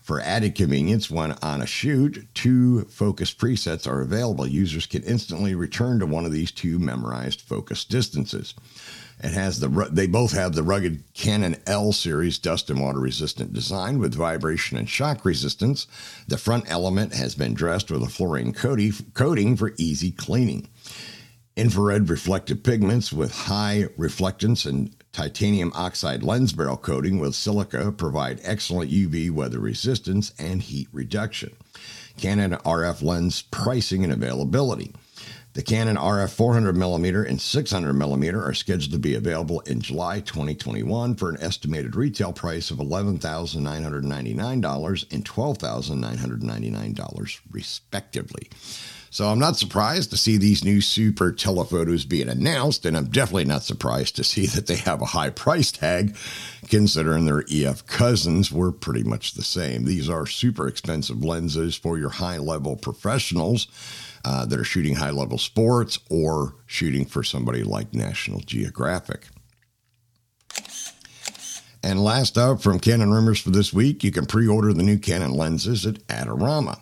For 0.00 0.20
added 0.20 0.54
convenience, 0.54 1.10
when 1.10 1.32
on 1.42 1.60
a 1.60 1.66
shoot, 1.66 2.28
two 2.34 2.82
focus 2.84 3.34
presets 3.34 3.86
are 3.86 4.00
available. 4.00 4.46
Users 4.46 4.86
can 4.86 5.02
instantly 5.02 5.54
return 5.54 5.98
to 5.98 6.06
one 6.06 6.24
of 6.24 6.32
these 6.32 6.52
two 6.52 6.78
memorized 6.78 7.40
focus 7.40 7.84
distances. 7.84 8.54
It 9.22 9.32
has 9.32 9.60
the 9.60 9.68
they 9.90 10.06
both 10.06 10.32
have 10.32 10.54
the 10.54 10.62
rugged 10.62 11.02
Canon 11.14 11.56
L 11.66 11.92
series 11.92 12.38
dust 12.38 12.70
and 12.70 12.80
water 12.80 13.00
resistant 13.00 13.52
design 13.52 13.98
with 13.98 14.14
vibration 14.14 14.78
and 14.78 14.88
shock 14.88 15.24
resistance. 15.24 15.86
The 16.26 16.38
front 16.38 16.70
element 16.70 17.12
has 17.14 17.34
been 17.34 17.54
dressed 17.54 17.90
with 17.90 18.02
a 18.02 18.08
fluorine 18.08 18.52
coating 18.54 19.56
for 19.56 19.74
easy 19.76 20.10
cleaning. 20.10 20.68
Infrared 21.56 22.08
reflective 22.08 22.62
pigments 22.62 23.12
with 23.12 23.34
high 23.34 23.86
reflectance 23.98 24.64
and 24.64 24.94
titanium 25.12 25.72
oxide 25.74 26.22
lens 26.22 26.52
barrel 26.52 26.76
coating 26.76 27.18
with 27.18 27.34
silica 27.34 27.90
provide 27.90 28.40
excellent 28.44 28.88
UV 28.90 29.30
weather 29.30 29.58
resistance 29.58 30.32
and 30.38 30.62
heat 30.62 30.86
reduction. 30.92 31.50
Canon 32.16 32.52
RF 32.52 33.02
lens 33.02 33.42
pricing 33.42 34.04
and 34.04 34.12
availability. 34.12 34.94
The 35.54 35.62
Canon 35.62 35.96
RF 35.96 36.36
400mm 36.36 37.28
and 37.28 37.40
600mm 37.40 38.46
are 38.46 38.54
scheduled 38.54 38.92
to 38.92 39.00
be 39.00 39.16
available 39.16 39.58
in 39.60 39.80
July 39.80 40.20
2021 40.20 41.16
for 41.16 41.28
an 41.28 41.38
estimated 41.40 41.96
retail 41.96 42.32
price 42.32 42.70
of 42.70 42.78
$11,999 42.78 45.12
and 45.12 45.24
$12,999, 45.24 47.40
respectively. 47.50 48.48
So 49.12 49.26
I'm 49.26 49.40
not 49.40 49.56
surprised 49.56 50.10
to 50.10 50.16
see 50.16 50.36
these 50.36 50.64
new 50.64 50.80
super 50.80 51.32
telephotos 51.32 52.04
being 52.04 52.28
announced, 52.28 52.86
and 52.86 52.96
I'm 52.96 53.08
definitely 53.08 53.44
not 53.44 53.64
surprised 53.64 54.14
to 54.16 54.24
see 54.24 54.46
that 54.46 54.68
they 54.68 54.76
have 54.76 55.02
a 55.02 55.06
high 55.06 55.30
price 55.30 55.72
tag, 55.72 56.16
considering 56.68 57.24
their 57.24 57.44
EF 57.50 57.86
cousins 57.86 58.52
were 58.52 58.70
pretty 58.70 59.02
much 59.02 59.34
the 59.34 59.42
same. 59.42 59.84
These 59.84 60.08
are 60.08 60.26
super 60.26 60.68
expensive 60.68 61.24
lenses 61.24 61.74
for 61.74 61.98
your 61.98 62.10
high 62.10 62.38
level 62.38 62.76
professionals 62.76 63.66
uh, 64.24 64.46
that 64.46 64.60
are 64.60 64.64
shooting 64.64 64.94
high 64.94 65.10
level 65.10 65.38
sports 65.38 65.98
or 66.08 66.54
shooting 66.66 67.04
for 67.04 67.24
somebody 67.24 67.64
like 67.64 67.92
National 67.92 68.38
Geographic. 68.38 69.26
And 71.82 72.04
last 72.04 72.38
up 72.38 72.62
from 72.62 72.78
Canon 72.78 73.10
Rumors 73.10 73.40
for 73.40 73.50
this 73.50 73.72
week, 73.72 74.04
you 74.04 74.12
can 74.12 74.26
pre 74.26 74.46
order 74.46 74.72
the 74.72 74.84
new 74.84 74.98
Canon 74.98 75.32
lenses 75.32 75.84
at 75.84 76.06
Adorama. 76.06 76.78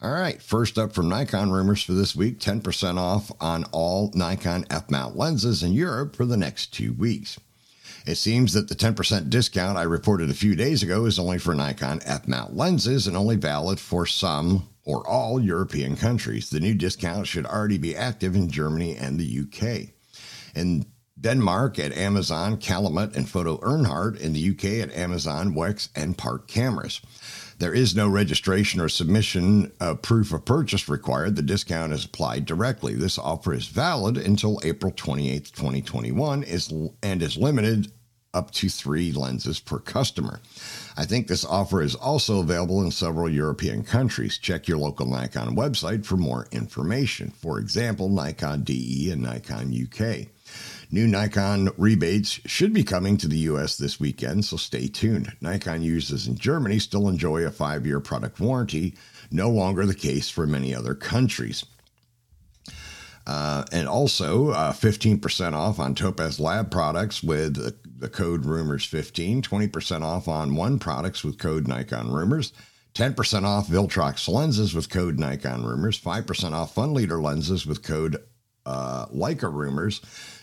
All 0.00 0.10
right, 0.10 0.42
first 0.42 0.78
up 0.78 0.92
from 0.92 1.08
Nikon 1.08 1.52
rumors 1.52 1.82
for 1.82 1.92
this 1.92 2.16
week 2.16 2.40
10% 2.40 2.98
off 2.98 3.30
on 3.40 3.64
all 3.70 4.10
Nikon 4.14 4.64
F 4.68 4.90
mount 4.90 5.16
lenses 5.16 5.62
in 5.62 5.72
Europe 5.72 6.16
for 6.16 6.24
the 6.24 6.36
next 6.36 6.74
two 6.74 6.92
weeks. 6.92 7.38
It 8.04 8.16
seems 8.16 8.52
that 8.54 8.68
the 8.68 8.74
10% 8.74 9.30
discount 9.30 9.78
I 9.78 9.82
reported 9.82 10.28
a 10.28 10.34
few 10.34 10.56
days 10.56 10.82
ago 10.82 11.04
is 11.04 11.20
only 11.20 11.38
for 11.38 11.54
Nikon 11.54 12.00
F 12.04 12.26
mount 12.26 12.56
lenses 12.56 13.06
and 13.06 13.16
only 13.16 13.36
valid 13.36 13.78
for 13.78 14.06
some 14.06 14.68
or 14.84 15.06
all 15.06 15.40
European 15.40 15.96
countries. 15.96 16.50
The 16.50 16.58
new 16.58 16.74
discount 16.74 17.28
should 17.28 17.46
already 17.46 17.78
be 17.78 17.94
active 17.94 18.34
in 18.34 18.50
Germany 18.50 18.96
and 18.96 19.20
the 19.20 19.40
UK. 19.46 19.94
In 20.54 20.86
Denmark 21.20 21.78
at 21.78 21.96
Amazon, 21.96 22.56
Calumet, 22.56 23.14
and 23.16 23.26
Foto 23.26 23.60
Erhardt. 23.60 24.18
In 24.20 24.32
the 24.32 24.50
UK 24.50 24.88
at 24.88 24.96
Amazon, 24.96 25.54
Wex, 25.54 25.88
and 25.94 26.18
Park 26.18 26.48
Cameras. 26.48 27.00
There 27.58 27.72
is 27.72 27.94
no 27.94 28.08
registration 28.08 28.80
or 28.80 28.88
submission 28.88 29.70
of 29.78 30.02
proof 30.02 30.32
of 30.32 30.44
purchase 30.44 30.88
required. 30.88 31.36
The 31.36 31.42
discount 31.42 31.92
is 31.92 32.04
applied 32.04 32.44
directly. 32.44 32.94
This 32.94 33.18
offer 33.18 33.54
is 33.54 33.68
valid 33.68 34.16
until 34.16 34.60
April 34.64 34.92
28, 34.96 35.52
2021, 35.54 36.42
is, 36.42 36.72
and 37.04 37.22
is 37.22 37.36
limited 37.36 37.92
up 38.34 38.50
to 38.50 38.68
three 38.68 39.12
lenses 39.12 39.60
per 39.60 39.78
customer. 39.78 40.40
I 40.96 41.04
think 41.04 41.26
this 41.28 41.44
offer 41.44 41.82
is 41.82 41.94
also 41.94 42.40
available 42.40 42.82
in 42.82 42.90
several 42.90 43.28
European 43.28 43.84
countries. 43.84 44.38
Check 44.38 44.66
your 44.66 44.78
local 44.78 45.06
Nikon 45.06 45.54
website 45.54 46.04
for 46.04 46.16
more 46.16 46.48
information. 46.50 47.30
For 47.30 47.58
example, 47.58 48.08
Nikon 48.08 48.62
DE 48.62 49.10
and 49.12 49.22
Nikon 49.22 49.72
UK. 49.72 50.28
New 50.94 51.06
Nikon 51.06 51.70
rebates 51.78 52.38
should 52.44 52.74
be 52.74 52.84
coming 52.84 53.16
to 53.16 53.26
the 53.26 53.38
US 53.38 53.76
this 53.78 53.98
weekend, 53.98 54.44
so 54.44 54.58
stay 54.58 54.88
tuned. 54.88 55.34
Nikon 55.40 55.82
users 55.82 56.28
in 56.28 56.36
Germany 56.36 56.78
still 56.78 57.08
enjoy 57.08 57.46
a 57.46 57.50
five 57.50 57.86
year 57.86 57.98
product 57.98 58.38
warranty, 58.38 58.94
no 59.30 59.48
longer 59.48 59.86
the 59.86 59.94
case 59.94 60.28
for 60.28 60.46
many 60.46 60.74
other 60.74 60.94
countries. 60.94 61.64
Uh, 63.26 63.64
and 63.72 63.88
also 63.88 64.50
uh, 64.50 64.72
15% 64.72 65.54
off 65.54 65.78
on 65.78 65.94
Topaz 65.94 66.38
Lab 66.38 66.70
products 66.70 67.22
with 67.22 67.54
the, 67.54 67.74
the 67.98 68.08
code 68.10 68.42
Rumors15, 68.42 69.40
20% 69.42 70.02
off 70.02 70.28
on 70.28 70.50
ON1 70.50 70.78
products 70.78 71.24
with 71.24 71.38
code 71.38 71.66
Nikon 71.66 72.12
Rumors, 72.12 72.52
10% 72.94 73.44
off 73.44 73.68
Viltrox 73.68 74.28
lenses 74.28 74.74
with 74.74 74.90
code 74.90 75.18
Nikon 75.18 75.64
Rumors, 75.64 75.98
5% 75.98 76.52
off 76.52 76.74
Funleader 76.74 77.22
lenses 77.22 77.64
with 77.64 77.82
code 77.82 78.18
uh, 78.66 79.06
Leica 79.06 79.52
Rumors, 79.52 80.00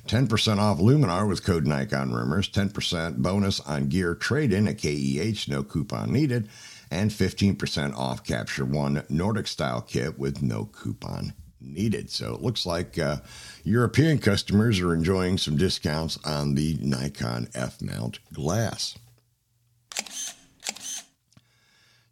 10% 0.07 0.57
off 0.57 0.79
Luminar 0.79 1.27
with 1.27 1.43
code 1.43 1.67
Nikon 1.67 2.11
Rumors, 2.13 2.49
10% 2.49 3.17
bonus 3.17 3.59
on 3.61 3.89
gear 3.89 4.15
trade 4.15 4.53
in 4.53 4.67
at 4.67 4.77
KEH, 4.77 5.47
no 5.47 5.63
coupon 5.63 6.11
needed, 6.11 6.49
and 6.89 7.11
15% 7.11 7.95
off 7.95 8.23
Capture 8.23 8.65
One 8.65 9.03
Nordic 9.09 9.47
style 9.47 9.81
kit 9.81 10.17
with 10.17 10.41
no 10.41 10.65
coupon 10.65 11.33
needed. 11.61 12.09
So 12.09 12.33
it 12.33 12.41
looks 12.41 12.65
like 12.65 12.97
uh, 12.97 13.17
European 13.63 14.19
customers 14.19 14.79
are 14.79 14.93
enjoying 14.93 15.37
some 15.37 15.57
discounts 15.57 16.17
on 16.25 16.55
the 16.55 16.77
Nikon 16.81 17.49
F 17.53 17.81
mount 17.81 18.19
glass. 18.33 18.97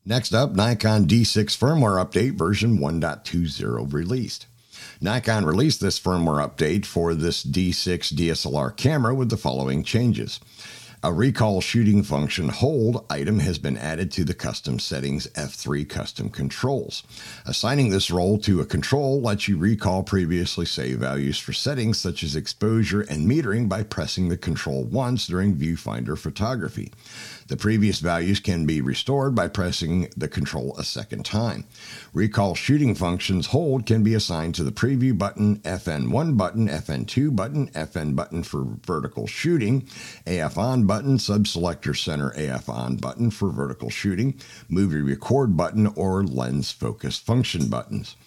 Next 0.05 0.33
up, 0.33 0.53
Nikon 0.53 1.05
D6 1.05 1.57
firmware 1.57 2.03
update 2.03 2.37
version 2.37 2.77
1.20 2.77 3.91
released. 3.91 4.45
Nikon 4.99 5.45
released 5.45 5.79
this 5.79 5.99
firmware 5.99 6.43
update 6.43 6.85
for 6.85 7.13
this 7.13 7.43
D6 7.43 8.13
DSLR 8.13 8.75
camera 8.75 9.13
with 9.13 9.29
the 9.29 9.37
following 9.37 9.83
changes. 9.83 10.39
A 11.03 11.13
recall 11.13 11.61
shooting 11.61 12.01
function 12.01 12.49
hold 12.49 13.05
item 13.07 13.37
has 13.39 13.59
been 13.59 13.77
added 13.77 14.11
to 14.13 14.23
the 14.23 14.33
custom 14.33 14.79
settings 14.79 15.27
F3 15.27 15.87
custom 15.87 16.29
controls. 16.29 17.03
Assigning 17.45 17.91
this 17.91 18.09
role 18.09 18.39
to 18.39 18.61
a 18.61 18.65
control 18.65 19.21
lets 19.21 19.47
you 19.47 19.57
recall 19.57 20.01
previously 20.01 20.65
saved 20.65 20.99
values 20.99 21.37
for 21.37 21.53
settings 21.53 21.99
such 21.99 22.23
as 22.23 22.35
exposure 22.35 23.01
and 23.01 23.29
metering 23.29 23.69
by 23.69 23.83
pressing 23.83 24.29
the 24.29 24.37
control 24.37 24.85
once 24.85 25.27
during 25.27 25.55
viewfinder 25.55 26.17
photography. 26.17 26.91
The 27.47 27.55
previous 27.55 27.99
values 27.99 28.41
can 28.41 28.65
be 28.65 28.81
restored 28.81 29.33
by 29.33 29.47
pressing 29.47 30.09
the 30.17 30.27
control 30.27 30.75
a 30.77 30.83
second 30.83 31.23
time. 31.23 31.63
Recall 32.13 32.55
shooting 32.55 32.93
functions 32.93 33.47
hold 33.47 33.85
can 33.85 34.03
be 34.03 34.13
assigned 34.13 34.55
to 34.55 34.65
the 34.65 34.71
preview 34.71 35.17
button, 35.17 35.59
FN1 35.59 36.35
button, 36.35 36.67
FN2 36.67 37.33
button, 37.33 37.69
FN 37.69 38.17
button 38.17 38.43
for 38.43 38.65
vertical 38.85 39.27
shooting, 39.27 39.87
AF 40.25 40.57
on 40.57 40.85
button, 40.85 41.17
subselector 41.17 41.95
center 41.95 42.31
AF 42.31 42.67
on 42.67 42.97
button 42.97 43.31
for 43.31 43.49
vertical 43.49 43.89
shooting, 43.89 44.37
movie 44.67 45.01
record 45.01 45.55
button, 45.55 45.87
or 45.95 46.23
lens 46.23 46.71
focus 46.71 47.17
function 47.17 47.69
buttons. 47.69 48.17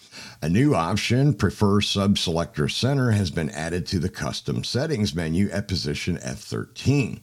A 0.41 0.49
new 0.49 0.75
option, 0.75 1.35
Prefer 1.35 1.81
Subselector 1.81 2.71
Center, 2.71 3.11
has 3.11 3.31
been 3.31 3.51
added 3.51 3.87
to 3.89 3.99
the 3.99 4.09
custom 4.09 4.65
settings 4.65 5.15
menu 5.15 5.51
at 5.51 5.69
position 5.69 6.17
F13. 6.17 7.21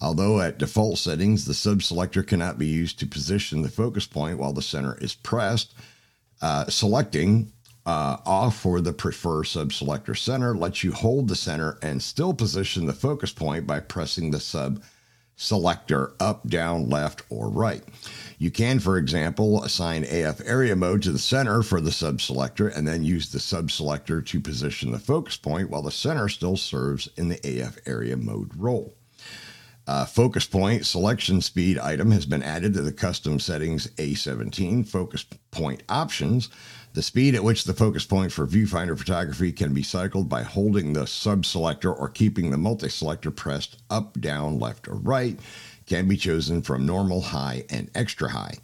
Although 0.00 0.40
at 0.40 0.58
default 0.58 0.98
settings, 0.98 1.44
the 1.44 1.52
subselector 1.52 2.26
cannot 2.26 2.58
be 2.58 2.66
used 2.66 2.98
to 3.00 3.06
position 3.06 3.62
the 3.62 3.68
focus 3.68 4.06
point 4.06 4.38
while 4.38 4.52
the 4.52 4.62
center 4.62 4.96
is 4.98 5.14
pressed, 5.14 5.74
uh, 6.40 6.66
selecting 6.66 7.52
uh, 7.84 8.18
off 8.26 8.56
for 8.56 8.80
the 8.80 8.92
prefer 8.92 9.42
subselector 9.42 10.16
center 10.16 10.54
lets 10.54 10.84
you 10.84 10.92
hold 10.92 11.26
the 11.26 11.34
center 11.34 11.78
and 11.82 12.02
still 12.02 12.34
position 12.34 12.86
the 12.86 12.92
focus 12.92 13.32
point 13.32 13.66
by 13.66 13.80
pressing 13.80 14.30
the 14.30 14.40
sub 14.40 14.82
selector 15.36 16.12
up, 16.20 16.46
down, 16.48 16.90
left, 16.90 17.22
or 17.30 17.48
right. 17.48 17.82
You 18.38 18.50
can, 18.50 18.80
for 18.80 18.98
example, 18.98 19.62
assign 19.62 20.04
AF 20.04 20.40
area 20.44 20.76
mode 20.76 21.02
to 21.04 21.12
the 21.12 21.18
center 21.18 21.62
for 21.62 21.80
the 21.80 21.92
sub 21.92 22.20
selector 22.20 22.68
and 22.68 22.86
then 22.86 23.04
use 23.04 23.30
the 23.30 23.40
sub 23.40 23.70
selector 23.70 24.20
to 24.20 24.40
position 24.40 24.90
the 24.90 24.98
focus 24.98 25.36
point 25.36 25.70
while 25.70 25.82
the 25.82 25.90
center 25.90 26.28
still 26.28 26.56
serves 26.56 27.08
in 27.16 27.28
the 27.28 27.60
AF 27.62 27.78
area 27.86 28.16
mode 28.16 28.50
role. 28.56 28.97
Uh, 29.88 30.04
focus 30.04 30.44
point 30.44 30.84
selection 30.84 31.40
speed 31.40 31.78
item 31.78 32.10
has 32.10 32.26
been 32.26 32.42
added 32.42 32.74
to 32.74 32.82
the 32.82 32.92
custom 32.92 33.40
settings 33.40 33.86
A17 33.92 34.86
focus 34.86 35.24
point 35.50 35.82
options. 35.88 36.50
The 36.92 37.00
speed 37.00 37.34
at 37.34 37.42
which 37.42 37.64
the 37.64 37.72
focus 37.72 38.04
point 38.04 38.30
for 38.30 38.46
viewfinder 38.46 38.98
photography 38.98 39.50
can 39.50 39.72
be 39.72 39.82
cycled 39.82 40.28
by 40.28 40.42
holding 40.42 40.92
the 40.92 41.06
sub 41.06 41.46
selector 41.46 41.90
or 41.90 42.10
keeping 42.10 42.50
the 42.50 42.58
multi 42.58 42.90
selector 42.90 43.30
pressed 43.30 43.78
up, 43.88 44.20
down, 44.20 44.58
left, 44.58 44.88
or 44.88 44.96
right 44.96 45.40
can 45.86 46.06
be 46.06 46.18
chosen 46.18 46.60
from 46.60 46.84
normal, 46.84 47.22
high, 47.22 47.64
and 47.70 47.90
extra 47.94 48.28
high. 48.28 48.58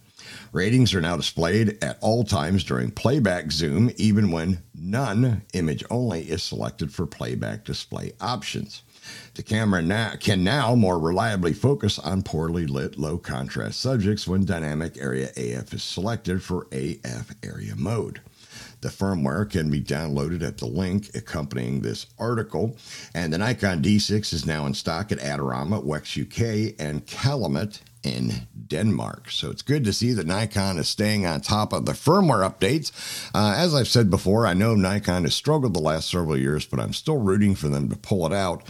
Ratings 0.53 0.93
are 0.95 1.01
now 1.01 1.17
displayed 1.17 1.83
at 1.83 1.97
all 2.03 2.25
times 2.25 2.65
during 2.65 2.91
playback 2.91 3.51
zoom, 3.51 3.91
even 3.97 4.31
when 4.31 4.63
none 4.75 5.41
image 5.55 5.85
only 5.89 6.25
is 6.25 6.43
selected 6.43 6.93
for 6.93 7.07
playback 7.07 7.65
display 7.65 8.13
options. 8.21 8.83
The 9.35 9.43
camera 9.43 9.83
now, 9.83 10.15
can 10.19 10.45
now 10.45 10.75
more 10.75 10.99
reliably 10.99 11.53
focus 11.53 11.99
on 11.99 12.23
poorly 12.23 12.67
lit, 12.67 12.99
low 12.99 13.19
contrast 13.19 13.81
subjects 13.81 14.29
when 14.29 14.45
dynamic 14.45 14.97
area 14.97 15.31
AF 15.37 15.73
is 15.75 15.83
selected 15.83 16.43
for 16.43 16.69
AF 16.73 17.35
area 17.43 17.75
mode. 17.77 18.21
The 18.81 18.91
firmware 18.91 19.51
can 19.51 19.71
be 19.71 19.81
downloaded 19.81 20.43
at 20.43 20.59
the 20.59 20.67
link 20.67 21.11
accompanying 21.15 21.81
this 21.81 22.07
article, 22.19 22.77
and 23.15 23.33
the 23.33 23.39
Nikon 23.39 23.83
D6 23.83 24.33
is 24.33 24.47
now 24.47 24.67
in 24.67 24.75
stock 24.75 25.11
at 25.11 25.19
Adorama, 25.19 25.83
Wex 25.83 26.21
UK, 26.21 26.75
and 26.79 27.07
Calumet 27.07 27.81
in 28.05 28.47
Denmark. 28.69 29.31
So 29.31 29.51
it's 29.51 29.63
good 29.63 29.85
to 29.85 29.93
see 29.93 30.13
that 30.13 30.27
Nikon 30.27 30.79
is 30.79 30.89
staying 30.89 31.27
on 31.27 31.41
top 31.41 31.73
of 31.73 31.87
the 31.87 31.93
firmware 31.93 32.49
updates. 32.49 32.93
Uh, 33.35 33.55
as 33.57 33.75
I've 33.75 33.89
said 33.89 34.11
before, 34.11 34.47
I 34.47 34.55
know 34.55 34.75
Nikon 34.75 35.25
has 35.25 35.35
struggled 35.35 35.75
the 35.75 35.81
last 35.81 36.11
several 36.11 36.37
years, 36.37 36.67
but 36.67 36.79
I'm 36.79 36.93
still 36.93 37.19
rooting 37.19 37.55
for 37.55 37.69
them 37.69 37.89
to 37.89 37.97
pull 37.97 38.27
it 38.27 38.33
out. 38.33 38.65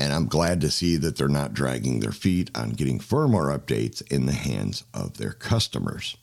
And 0.00 0.14
I'm 0.14 0.28
glad 0.28 0.62
to 0.62 0.70
see 0.70 0.96
that 0.96 1.16
they're 1.16 1.28
not 1.28 1.52
dragging 1.52 2.00
their 2.00 2.10
feet 2.10 2.50
on 2.54 2.70
getting 2.70 2.98
firmware 2.98 3.54
updates 3.54 4.00
in 4.10 4.24
the 4.24 4.32
hands 4.32 4.82
of 4.94 5.18
their 5.18 5.32
customers. 5.32 6.16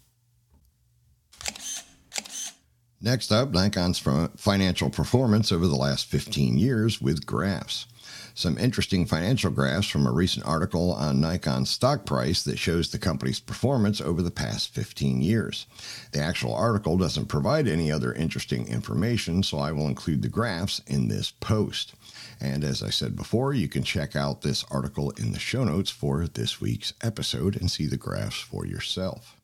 Next 3.00 3.32
up, 3.32 3.52
Nikon's 3.52 4.00
financial 4.36 4.90
performance 4.90 5.52
over 5.52 5.68
the 5.68 5.76
last 5.76 6.08
15 6.08 6.58
years 6.58 7.00
with 7.00 7.28
graphs. 7.28 7.86
Some 8.34 8.58
interesting 8.58 9.06
financial 9.06 9.52
graphs 9.52 9.88
from 9.88 10.08
a 10.08 10.12
recent 10.12 10.48
article 10.48 10.94
on 10.94 11.22
Nikon's 11.22 11.70
stock 11.70 12.04
price 12.04 12.42
that 12.44 12.58
shows 12.58 12.90
the 12.90 12.98
company's 12.98 13.40
performance 13.40 14.02
over 14.02 14.24
the 14.24 14.32
past 14.32 14.74
15 14.74 15.22
years. 15.22 15.68
The 16.14 16.20
actual 16.20 16.56
article 16.56 16.98
doesn't 16.98 17.28
provide 17.28 17.68
any 17.68 17.92
other 17.92 18.12
interesting 18.12 18.68
information, 18.68 19.44
so 19.44 19.60
I 19.60 19.72
will 19.72 19.88
include 19.88 20.24
the 20.24 20.30
graphs 20.30 20.82
in 20.88 21.10
this 21.10 21.30
post. 21.30 21.94
And 22.40 22.64
as 22.64 22.84
I 22.84 22.90
said 22.90 23.16
before, 23.16 23.54
you 23.54 23.68
can 23.68 23.84
check 23.84 24.16
out 24.16 24.42
this 24.42 24.64
article 24.70 25.12
in 25.12 25.32
the 25.32 25.40
show 25.40 25.64
notes 25.64 25.90
for 25.90 26.28
this 26.28 26.62
week's 26.62 26.94
episode 27.02 27.56
and 27.56 27.72
see 27.72 27.88
the 27.88 27.98
graphs 27.98 28.40
for 28.40 28.66
yourself. 28.66 29.36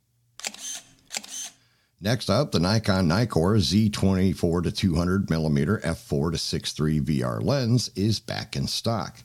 Next 2.00 2.30
up, 2.30 2.52
the 2.52 2.60
Nikon 2.60 3.08
Nikkor 3.08 3.58
Z24 3.58 4.64
to 4.64 4.72
200 4.72 5.30
millimeter 5.30 5.80
f4 5.80 6.32
to 6.34 6.38
6.3 6.38 7.02
VR 7.02 7.42
lens 7.42 7.90
is 7.96 8.20
back 8.20 8.58
in 8.58 8.68
stock. 8.68 9.24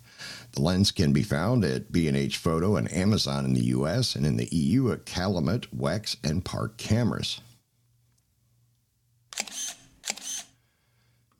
The 0.52 0.62
lens 0.62 0.92
can 0.92 1.12
be 1.12 1.24
found 1.24 1.64
at 1.64 1.90
B&H 1.90 2.36
Photo 2.36 2.76
and 2.76 2.90
Amazon 2.92 3.44
in 3.44 3.54
the 3.54 3.66
US 3.66 4.14
and 4.14 4.24
in 4.24 4.36
the 4.36 4.48
EU 4.54 4.92
at 4.92 5.06
Calumet, 5.06 5.76
Wex, 5.76 6.16
and 6.22 6.44
Park 6.44 6.76
Cameras. 6.76 7.40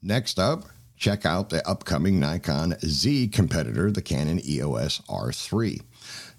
Next 0.03 0.39
up, 0.39 0.65
check 0.99 1.25
out 1.25 1.49
the 1.49 1.67
upcoming 1.69 2.19
Nikon 2.19 2.77
Z 2.85 3.29
competitor, 3.29 3.91
the 3.91 4.03
Canon 4.03 4.41
EOS 4.45 5.01
R3. 5.09 5.81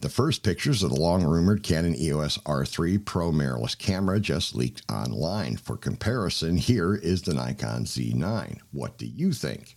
The 0.01 0.09
first 0.09 0.43
pictures 0.43 0.83
of 0.83 0.91
the 0.91 0.99
long 0.99 1.23
rumored 1.23 1.63
Canon 1.63 1.95
EOS 1.95 2.37
R3 2.39 3.03
Pro 3.03 3.31
mirrorless 3.31 3.77
camera 3.77 4.19
just 4.19 4.55
leaked 4.55 4.83
online. 4.91 5.57
For 5.57 5.77
comparison, 5.77 6.57
here 6.57 6.95
is 6.95 7.21
the 7.21 7.33
Nikon 7.33 7.85
Z9. 7.85 8.59
What 8.71 8.97
do 8.97 9.05
you 9.05 9.33
think? 9.33 9.75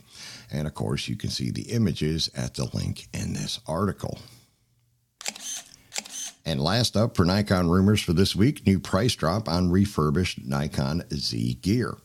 And 0.50 0.66
of 0.66 0.74
course, 0.74 1.08
you 1.08 1.16
can 1.16 1.30
see 1.30 1.50
the 1.50 1.70
images 1.72 2.30
at 2.34 2.54
the 2.54 2.68
link 2.72 3.08
in 3.12 3.32
this 3.32 3.60
article. 3.66 4.18
And 6.44 6.60
last 6.60 6.96
up 6.96 7.16
for 7.16 7.24
Nikon 7.24 7.70
rumors 7.70 8.02
for 8.02 8.12
this 8.12 8.34
week, 8.34 8.66
new 8.66 8.80
price 8.80 9.14
drop 9.14 9.48
on 9.48 9.70
refurbished 9.70 10.44
Nikon 10.44 11.04
Z 11.14 11.54
gear. 11.62 11.96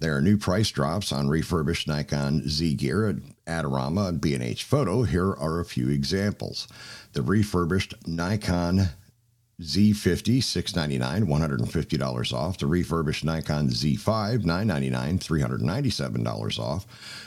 There 0.00 0.16
are 0.16 0.20
new 0.20 0.36
price 0.36 0.70
drops 0.70 1.12
on 1.12 1.28
refurbished 1.28 1.88
Nikon 1.88 2.48
Z 2.48 2.74
gear 2.74 3.08
at 3.08 3.16
Adorama 3.46 4.08
and 4.08 4.20
B&H 4.20 4.64
Photo. 4.64 5.02
Here 5.02 5.32
are 5.32 5.60
a 5.60 5.64
few 5.64 5.88
examples. 5.88 6.68
The 7.12 7.22
refurbished 7.22 7.94
Nikon 8.06 8.88
Z50, 9.60 10.38
$699, 10.38 11.24
$150 11.24 12.32
off. 12.32 12.58
The 12.58 12.66
refurbished 12.66 13.24
Nikon 13.24 13.68
Z5, 13.68 14.44
999, 14.44 15.18
$397 15.20 16.58
off. 16.58 16.86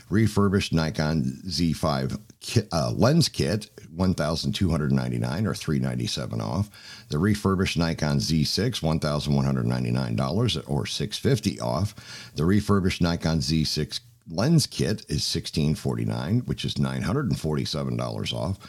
Refurbished 0.09 0.73
Nikon 0.73 1.23
Z5 1.45 2.11
kit, 2.11 2.26
uh, 2.71 2.91
lens 2.91 3.29
kit, 3.29 3.69
1,299 3.95 5.47
or 5.47 5.53
397 5.53 6.41
off. 6.41 6.69
The 7.09 7.17
refurbished 7.17 7.77
Nikon 7.77 8.17
Z6, 8.17 8.81
$1,199 8.81 10.63
or 10.69 10.85
650 10.85 11.59
off. 11.59 12.31
The 12.35 12.45
refurbished 12.45 13.01
Nikon 13.01 13.39
Z6 13.39 13.99
lens 14.29 14.67
kit 14.67 15.01
is 15.09 15.23
1649, 15.23 16.39
which 16.41 16.65
is 16.65 16.75
$947 16.75 18.33
off. 18.33 18.59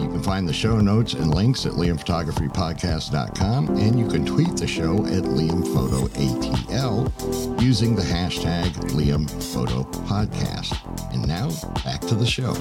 You 0.00 0.08
can 0.08 0.22
find 0.22 0.48
the 0.48 0.52
show 0.52 0.80
notes 0.80 1.14
and 1.14 1.32
links 1.32 1.64
at 1.64 1.72
liamphotographypodcast.com, 1.72 3.68
and 3.78 3.98
you 3.98 4.06
can 4.08 4.26
tweet 4.26 4.56
the 4.56 4.66
show 4.66 5.06
at 5.06 5.22
liamphotoatl 5.22 7.62
using 7.62 7.94
the 7.94 8.02
hashtag 8.02 8.72
liamphotopodcast. 8.90 11.14
And 11.14 11.28
now, 11.28 11.50
back 11.84 12.00
to 12.02 12.16
the 12.16 12.26
show. 12.26 12.52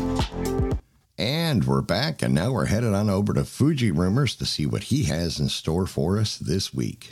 And 1.22 1.66
we're 1.66 1.84
back, 1.84 2.24
and 2.24 2.34
now 2.34 2.52
we're 2.52 2.66
headed 2.66 2.96
on 2.96 3.08
over 3.08 3.32
to 3.36 3.46
Fuji 3.46 3.92
Rumors 3.92 4.36
to 4.38 4.44
see 4.44 4.66
what 4.66 4.86
he 4.86 5.04
has 5.04 5.40
in 5.40 5.50
store 5.50 5.86
for 5.86 6.18
us 6.18 6.36
this 6.36 6.74
week. 6.74 7.12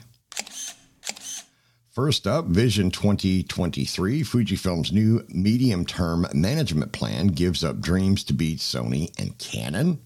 First 1.92 2.26
up, 2.26 2.46
Vision 2.46 2.90
2023, 2.90 4.24
Fujifilm's 4.24 4.92
new 4.92 5.24
medium 5.30 5.86
term 5.86 6.26
management 6.34 6.92
plan 6.92 7.28
gives 7.28 7.64
up 7.64 7.82
dreams 7.82 8.24
to 8.24 8.34
beat 8.34 8.58
Sony 8.58 9.12
and 9.20 9.38
Canon. 9.38 10.00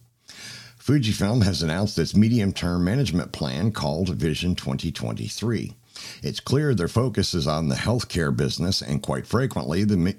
Fujifilm 0.78 1.46
has 1.46 1.63
announced 1.63 1.98
its 1.98 2.13
medium 2.13 2.52
term 2.52 2.84
management 2.84 3.32
plan 3.32 3.72
called 3.72 4.10
Vision 4.10 4.54
2023. 4.54 5.78
It's 6.22 6.39
clear 6.39 6.74
their 6.74 6.88
focus 6.88 7.34
is 7.34 7.48
on 7.48 7.70
the 7.70 7.76
healthcare 7.76 8.36
business, 8.36 8.82
and 8.82 9.02
quite 9.02 9.28
frequently, 9.28 9.84
the 9.84 10.16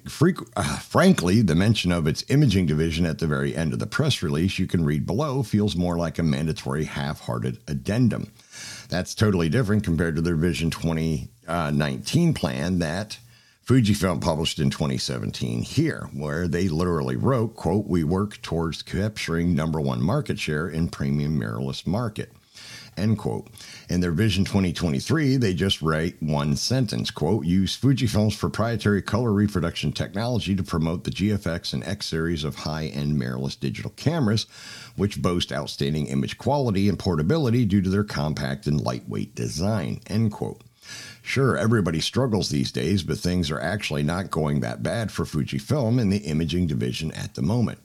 uh, 0.56 0.78
frankly, 0.78 1.42
the 1.42 1.54
mention 1.54 1.92
of 1.92 2.06
its 2.06 2.24
imaging 2.28 2.66
division 2.66 3.06
at 3.06 3.18
the 3.18 3.26
very 3.26 3.56
end 3.56 3.72
of 3.72 3.78
the 3.78 3.86
press 3.86 4.22
release 4.22 4.58
you 4.58 4.66
can 4.66 4.84
read 4.84 5.06
below 5.06 5.42
feels 5.42 5.76
more 5.76 5.96
like 5.96 6.18
a 6.18 6.22
mandatory 6.22 6.84
half-hearted 6.84 7.58
addendum. 7.68 8.32
That's 8.88 9.14
totally 9.14 9.48
different 9.48 9.84
compared 9.84 10.16
to 10.16 10.22
their 10.22 10.36
Vision 10.36 10.70
2019 10.70 12.34
plan 12.34 12.78
that 12.78 13.18
Fujifilm 13.66 14.20
published 14.20 14.58
in 14.58 14.68
2017 14.68 15.62
here, 15.62 16.10
where 16.12 16.46
they 16.46 16.68
literally 16.68 17.16
wrote, 17.16 17.56
quote, 17.56 17.86
we 17.86 18.04
work 18.04 18.42
towards 18.42 18.82
capturing 18.82 19.54
number 19.54 19.80
one 19.80 20.02
market 20.02 20.38
share 20.38 20.68
in 20.68 20.88
premium 20.88 21.40
mirrorless 21.40 21.86
market. 21.86 22.30
End 22.96 23.16
quote. 23.16 23.48
In 23.88 24.00
their 24.00 24.12
Vision 24.12 24.44
2023, 24.44 25.36
they 25.36 25.52
just 25.52 25.82
write 25.82 26.22
one 26.22 26.56
sentence, 26.56 27.10
quote, 27.10 27.44
use 27.44 27.76
Fujifilm's 27.76 28.36
proprietary 28.36 29.02
color 29.02 29.30
reproduction 29.30 29.92
technology 29.92 30.56
to 30.56 30.62
promote 30.62 31.04
the 31.04 31.10
GFX 31.10 31.74
and 31.74 31.84
X 31.84 32.06
series 32.06 32.44
of 32.44 32.54
high-end 32.56 33.20
mirrorless 33.20 33.58
digital 33.60 33.92
cameras, 33.96 34.46
which 34.96 35.20
boast 35.20 35.52
outstanding 35.52 36.06
image 36.06 36.38
quality 36.38 36.88
and 36.88 36.98
portability 36.98 37.66
due 37.66 37.82
to 37.82 37.90
their 37.90 38.04
compact 38.04 38.66
and 38.66 38.80
lightweight 38.80 39.34
design, 39.34 40.00
end 40.06 40.32
quote. 40.32 40.62
Sure, 41.22 41.56
everybody 41.56 42.00
struggles 42.00 42.50
these 42.50 42.70
days, 42.70 43.02
but 43.02 43.18
things 43.18 43.50
are 43.50 43.60
actually 43.60 44.02
not 44.02 44.30
going 44.30 44.60
that 44.60 44.82
bad 44.82 45.10
for 45.10 45.24
Fujifilm 45.24 45.98
in 45.98 46.10
the 46.10 46.18
imaging 46.18 46.66
division 46.66 47.10
at 47.12 47.34
the 47.34 47.42
moment. 47.42 47.78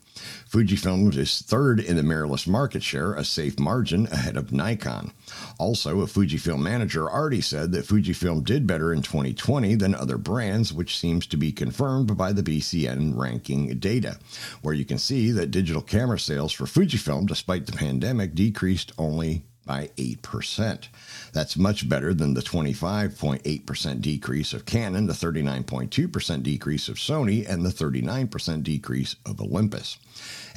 Fujifilm 0.48 1.16
is 1.16 1.40
third 1.40 1.80
in 1.80 1.96
the 1.96 2.02
mirrorless 2.02 2.46
market 2.46 2.82
share, 2.82 3.14
a 3.14 3.24
safe 3.24 3.58
margin 3.58 4.06
ahead 4.08 4.36
of 4.36 4.52
Nikon. 4.52 5.12
Also, 5.58 6.00
a 6.00 6.06
Fujifilm 6.06 6.60
manager 6.60 7.08
already 7.08 7.40
said 7.40 7.72
that 7.72 7.86
Fujifilm 7.86 8.44
did 8.44 8.66
better 8.66 8.92
in 8.92 9.00
2020 9.00 9.74
than 9.76 9.94
other 9.94 10.18
brands, 10.18 10.72
which 10.72 10.98
seems 10.98 11.26
to 11.28 11.36
be 11.36 11.52
confirmed 11.52 12.16
by 12.16 12.32
the 12.32 12.42
BCN 12.42 13.16
ranking 13.16 13.78
data, 13.78 14.18
where 14.60 14.74
you 14.74 14.84
can 14.84 14.98
see 14.98 15.30
that 15.30 15.50
digital 15.50 15.82
camera 15.82 16.18
sales 16.18 16.52
for 16.52 16.64
Fujifilm, 16.64 17.26
despite 17.26 17.66
the 17.66 17.72
pandemic, 17.72 18.34
decreased 18.34 18.92
only 18.98 19.44
by 19.70 19.88
8%. 19.96 20.88
That's 21.32 21.56
much 21.56 21.88
better 21.88 22.12
than 22.12 22.34
the 22.34 22.42
25.8% 22.42 24.00
decrease 24.00 24.52
of 24.52 24.66
Canon, 24.66 25.06
the 25.06 25.12
39.2% 25.12 26.42
decrease 26.42 26.88
of 26.88 26.96
Sony, 26.96 27.48
and 27.48 27.64
the 27.64 27.70
39% 27.70 28.64
decrease 28.64 29.14
of 29.24 29.40
Olympus. 29.40 29.98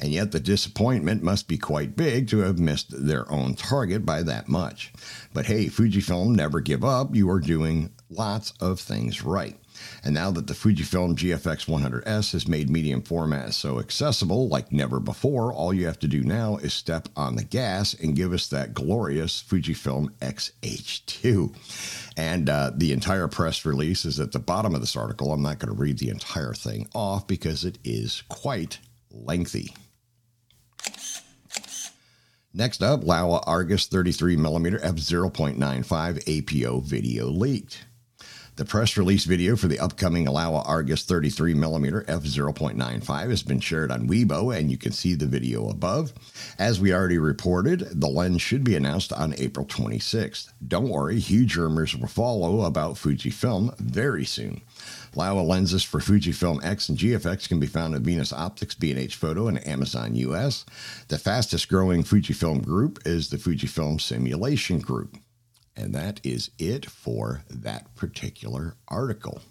And 0.00 0.10
yet 0.10 0.32
the 0.32 0.40
disappointment 0.40 1.22
must 1.22 1.46
be 1.46 1.58
quite 1.58 1.94
big 1.94 2.26
to 2.30 2.38
have 2.38 2.58
missed 2.58 3.06
their 3.06 3.30
own 3.30 3.54
target 3.54 4.04
by 4.04 4.24
that 4.24 4.48
much. 4.48 4.92
But 5.32 5.46
hey, 5.46 5.66
Fujifilm 5.66 6.34
never 6.34 6.58
give 6.58 6.84
up. 6.84 7.14
You 7.14 7.30
are 7.30 7.38
doing 7.38 7.92
lots 8.10 8.52
of 8.60 8.80
things 8.80 9.22
right. 9.22 9.56
And 10.02 10.14
now 10.14 10.30
that 10.32 10.46
the 10.46 10.54
Fujifilm 10.54 11.14
GFX 11.14 11.66
100S 11.66 12.32
has 12.32 12.46
made 12.46 12.70
medium 12.70 13.02
format 13.02 13.54
so 13.54 13.78
accessible 13.78 14.48
like 14.48 14.72
never 14.72 15.00
before, 15.00 15.52
all 15.52 15.72
you 15.72 15.86
have 15.86 15.98
to 16.00 16.08
do 16.08 16.22
now 16.22 16.56
is 16.56 16.74
step 16.74 17.08
on 17.16 17.36
the 17.36 17.44
gas 17.44 17.94
and 17.94 18.16
give 18.16 18.32
us 18.32 18.46
that 18.48 18.74
glorious 18.74 19.42
Fujifilm 19.42 20.08
X-H2. 20.20 21.54
And 22.16 22.48
uh, 22.48 22.72
the 22.74 22.92
entire 22.92 23.28
press 23.28 23.64
release 23.64 24.04
is 24.04 24.20
at 24.20 24.32
the 24.32 24.38
bottom 24.38 24.74
of 24.74 24.80
this 24.80 24.96
article. 24.96 25.32
I'm 25.32 25.42
not 25.42 25.58
going 25.58 25.74
to 25.74 25.80
read 25.80 25.98
the 25.98 26.10
entire 26.10 26.54
thing 26.54 26.88
off 26.94 27.26
because 27.26 27.64
it 27.64 27.78
is 27.84 28.22
quite 28.28 28.78
lengthy. 29.10 29.74
Next 32.56 32.84
up, 32.84 33.00
Laowa 33.00 33.42
Argus 33.46 33.88
33mm 33.88 34.80
f0.95 34.80 36.64
APO 36.64 36.80
video 36.80 37.26
leaked. 37.26 37.84
The 38.56 38.64
press 38.64 38.96
release 38.96 39.24
video 39.24 39.56
for 39.56 39.66
the 39.66 39.80
upcoming 39.80 40.26
Laowa 40.26 40.62
Argus 40.64 41.04
33mm 41.06 42.06
f0.95 42.06 43.30
has 43.30 43.42
been 43.42 43.58
shared 43.58 43.90
on 43.90 44.06
Weibo, 44.06 44.56
and 44.56 44.70
you 44.70 44.76
can 44.76 44.92
see 44.92 45.16
the 45.16 45.26
video 45.26 45.68
above. 45.68 46.12
As 46.56 46.78
we 46.78 46.94
already 46.94 47.18
reported, 47.18 47.80
the 48.00 48.06
lens 48.06 48.42
should 48.42 48.62
be 48.62 48.76
announced 48.76 49.12
on 49.12 49.34
April 49.38 49.66
26th. 49.66 50.52
Don't 50.68 50.88
worry, 50.88 51.18
huge 51.18 51.56
rumors 51.56 51.96
will 51.96 52.06
follow 52.06 52.60
about 52.60 52.94
Fujifilm 52.94 53.76
very 53.80 54.24
soon. 54.24 54.60
Laowa 55.16 55.44
lenses 55.44 55.82
for 55.82 55.98
Fujifilm 55.98 56.64
X 56.64 56.88
and 56.88 56.96
GFX 56.96 57.48
can 57.48 57.58
be 57.58 57.66
found 57.66 57.96
at 57.96 58.02
Venus 58.02 58.32
Optics, 58.32 58.76
B&H 58.76 59.16
Photo, 59.16 59.48
and 59.48 59.66
Amazon 59.66 60.14
US. 60.14 60.64
The 61.08 61.18
fastest 61.18 61.68
growing 61.68 62.04
Fujifilm 62.04 62.64
group 62.64 63.00
is 63.04 63.30
the 63.30 63.36
Fujifilm 63.36 64.00
Simulation 64.00 64.78
Group. 64.78 65.16
And 65.76 65.94
that 65.94 66.20
is 66.24 66.50
it 66.58 66.86
for 66.86 67.42
that 67.50 67.94
particular 67.94 68.76
article. 68.88 69.42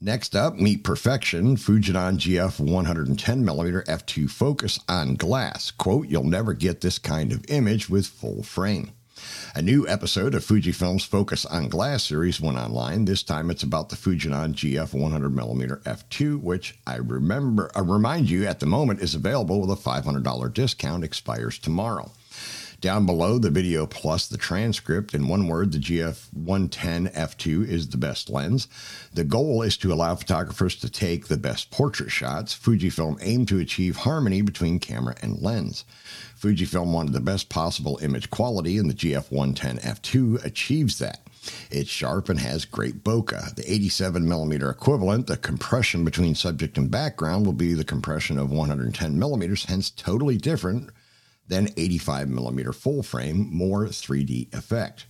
Next 0.00 0.34
up, 0.34 0.56
meet 0.56 0.82
Perfection 0.82 1.56
Fujinon 1.56 2.18
GF 2.18 2.60
110mm 2.60 3.84
f2 3.84 4.28
focus 4.28 4.80
on 4.88 5.14
glass. 5.14 5.70
Quote, 5.70 6.08
you'll 6.08 6.24
never 6.24 6.54
get 6.54 6.80
this 6.80 6.98
kind 6.98 7.30
of 7.30 7.44
image 7.48 7.88
with 7.88 8.08
full 8.08 8.42
frame. 8.42 8.90
A 9.54 9.62
new 9.62 9.86
episode 9.86 10.34
of 10.34 10.44
Fujifilm's 10.44 11.04
Focus 11.04 11.46
on 11.46 11.68
Glass 11.68 12.02
series 12.02 12.40
went 12.40 12.58
online. 12.58 13.04
This 13.04 13.22
time 13.22 13.48
it's 13.48 13.62
about 13.62 13.90
the 13.90 13.96
Fujinon 13.96 14.54
GF 14.54 14.90
100mm 14.90 15.82
f2, 15.84 16.40
which 16.40 16.76
I 16.84 16.96
remember 16.96 17.70
I 17.74 17.80
remind 17.80 18.28
you 18.28 18.44
at 18.46 18.58
the 18.58 18.66
moment 18.66 19.00
is 19.02 19.14
available 19.14 19.60
with 19.60 19.70
a 19.70 19.80
$500 19.80 20.52
discount 20.52 21.04
expires 21.04 21.58
tomorrow. 21.60 22.10
Down 22.82 23.06
below, 23.06 23.38
the 23.38 23.48
video 23.48 23.86
plus 23.86 24.26
the 24.26 24.36
transcript. 24.36 25.14
In 25.14 25.28
one 25.28 25.46
word, 25.46 25.70
the 25.70 25.78
GF 25.78 26.26
110 26.34 27.10
f2 27.10 27.64
is 27.68 27.88
the 27.88 27.96
best 27.96 28.28
lens. 28.28 28.66
The 29.14 29.22
goal 29.22 29.62
is 29.62 29.76
to 29.76 29.92
allow 29.92 30.16
photographers 30.16 30.74
to 30.80 30.90
take 30.90 31.28
the 31.28 31.36
best 31.36 31.70
portrait 31.70 32.10
shots. 32.10 32.58
Fujifilm 32.58 33.18
aimed 33.20 33.46
to 33.48 33.60
achieve 33.60 33.98
harmony 33.98 34.42
between 34.42 34.80
camera 34.80 35.14
and 35.22 35.40
lens. 35.40 35.84
Fujifilm 36.36 36.92
wanted 36.92 37.12
the 37.12 37.20
best 37.20 37.48
possible 37.48 38.00
image 38.02 38.30
quality, 38.30 38.78
and 38.78 38.90
the 38.90 38.94
GF 38.94 39.30
110 39.30 39.78
f2 39.78 40.44
achieves 40.44 40.98
that. 40.98 41.20
It's 41.70 41.88
sharp 41.88 42.28
and 42.28 42.40
has 42.40 42.64
great 42.64 43.04
bokeh. 43.04 43.54
The 43.54 43.72
87 43.72 44.28
millimeter 44.28 44.68
equivalent, 44.68 45.28
the 45.28 45.36
compression 45.36 46.04
between 46.04 46.34
subject 46.34 46.76
and 46.76 46.90
background, 46.90 47.46
will 47.46 47.52
be 47.52 47.74
the 47.74 47.84
compression 47.84 48.40
of 48.40 48.50
110 48.50 49.16
millimeters, 49.16 49.66
hence 49.66 49.88
totally 49.88 50.36
different 50.36 50.90
than 51.48 51.68
85 51.76 52.28
millimeter 52.28 52.72
full 52.72 53.02
frame, 53.02 53.48
more 53.52 53.86
3D 53.86 54.54
effect. 54.54 55.06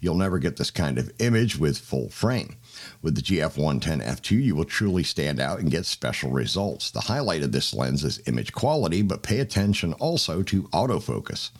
You'll 0.00 0.14
never 0.14 0.38
get 0.38 0.56
this 0.56 0.70
kind 0.70 0.98
of 0.98 1.12
image 1.18 1.58
with 1.58 1.78
full 1.78 2.08
frame. 2.08 2.56
With 3.02 3.14
the 3.14 3.22
GF110 3.22 4.02
f2, 4.02 4.42
you 4.42 4.54
will 4.54 4.64
truly 4.64 5.02
stand 5.02 5.40
out 5.40 5.58
and 5.58 5.70
get 5.70 5.86
special 5.86 6.30
results. 6.30 6.90
The 6.90 7.02
highlight 7.02 7.42
of 7.42 7.52
this 7.52 7.74
lens 7.74 8.04
is 8.04 8.22
image 8.26 8.52
quality, 8.52 9.02
but 9.02 9.22
pay 9.22 9.40
attention 9.40 9.92
also 9.94 10.42
to 10.44 10.64
autofocus. 10.64 11.50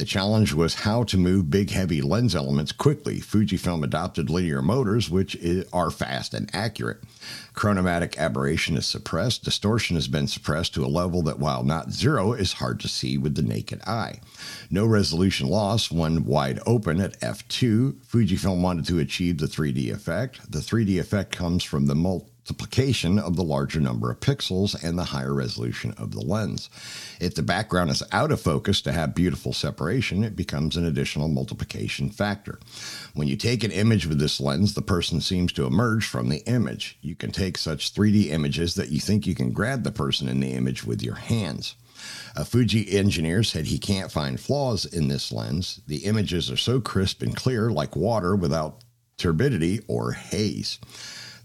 The 0.00 0.06
challenge 0.06 0.54
was 0.54 0.76
how 0.76 1.04
to 1.04 1.18
move 1.18 1.50
big, 1.50 1.72
heavy 1.72 2.00
lens 2.00 2.34
elements 2.34 2.72
quickly. 2.72 3.20
Fujifilm 3.20 3.84
adopted 3.84 4.30
linear 4.30 4.62
motors, 4.62 5.10
which 5.10 5.36
are 5.74 5.90
fast 5.90 6.32
and 6.32 6.48
accurate. 6.54 7.02
Chromatic 7.52 8.18
aberration 8.18 8.78
is 8.78 8.86
suppressed. 8.86 9.44
Distortion 9.44 9.96
has 9.96 10.08
been 10.08 10.26
suppressed 10.26 10.72
to 10.72 10.86
a 10.86 10.88
level 10.88 11.20
that, 11.24 11.38
while 11.38 11.64
not 11.64 11.92
zero, 11.92 12.32
is 12.32 12.54
hard 12.54 12.80
to 12.80 12.88
see 12.88 13.18
with 13.18 13.34
the 13.34 13.42
naked 13.42 13.82
eye. 13.82 14.20
No 14.70 14.86
resolution 14.86 15.48
loss 15.48 15.90
when 15.90 16.24
wide 16.24 16.60
open 16.64 16.98
at 16.98 17.20
f2. 17.20 17.96
Fujifilm 18.06 18.62
wanted 18.62 18.86
to 18.86 19.00
achieve 19.00 19.36
the 19.36 19.44
3D 19.44 19.92
effect. 19.92 20.50
The 20.50 20.60
3D 20.60 20.98
effect 20.98 21.30
comes 21.36 21.62
from 21.62 21.84
the 21.84 21.94
multi 21.94 22.39
multiplication 22.50 23.16
of 23.16 23.36
the 23.36 23.44
larger 23.44 23.78
number 23.78 24.10
of 24.10 24.18
pixels 24.18 24.74
and 24.82 24.98
the 24.98 25.04
higher 25.04 25.32
resolution 25.32 25.94
of 25.96 26.10
the 26.10 26.20
lens. 26.20 26.68
If 27.20 27.36
the 27.36 27.44
background 27.44 27.90
is 27.90 28.02
out 28.10 28.32
of 28.32 28.40
focus 28.40 28.80
to 28.82 28.92
have 28.92 29.14
beautiful 29.14 29.52
separation, 29.52 30.24
it 30.24 30.34
becomes 30.34 30.76
an 30.76 30.84
additional 30.84 31.28
multiplication 31.28 32.10
factor. 32.10 32.58
When 33.14 33.28
you 33.28 33.36
take 33.36 33.62
an 33.62 33.70
image 33.70 34.04
with 34.04 34.18
this 34.18 34.40
lens, 34.40 34.74
the 34.74 34.82
person 34.82 35.20
seems 35.20 35.52
to 35.52 35.64
emerge 35.64 36.04
from 36.04 36.28
the 36.28 36.44
image. 36.46 36.98
You 37.02 37.14
can 37.14 37.30
take 37.30 37.56
such 37.56 37.94
3D 37.94 38.30
images 38.30 38.74
that 38.74 38.88
you 38.88 38.98
think 38.98 39.28
you 39.28 39.36
can 39.36 39.52
grab 39.52 39.84
the 39.84 39.92
person 39.92 40.28
in 40.28 40.40
the 40.40 40.52
image 40.52 40.82
with 40.82 41.02
your 41.02 41.14
hands. 41.14 41.76
A 42.34 42.44
Fuji 42.44 42.90
engineer 42.90 43.44
said 43.44 43.66
he 43.66 43.78
can't 43.78 44.10
find 44.10 44.40
flaws 44.40 44.84
in 44.86 45.06
this 45.06 45.30
lens. 45.30 45.82
The 45.86 45.98
images 45.98 46.50
are 46.50 46.56
so 46.56 46.80
crisp 46.80 47.22
and 47.22 47.36
clear, 47.36 47.70
like 47.70 47.94
water 47.94 48.34
without 48.34 48.82
turbidity 49.18 49.82
or 49.86 50.12
haze. 50.12 50.80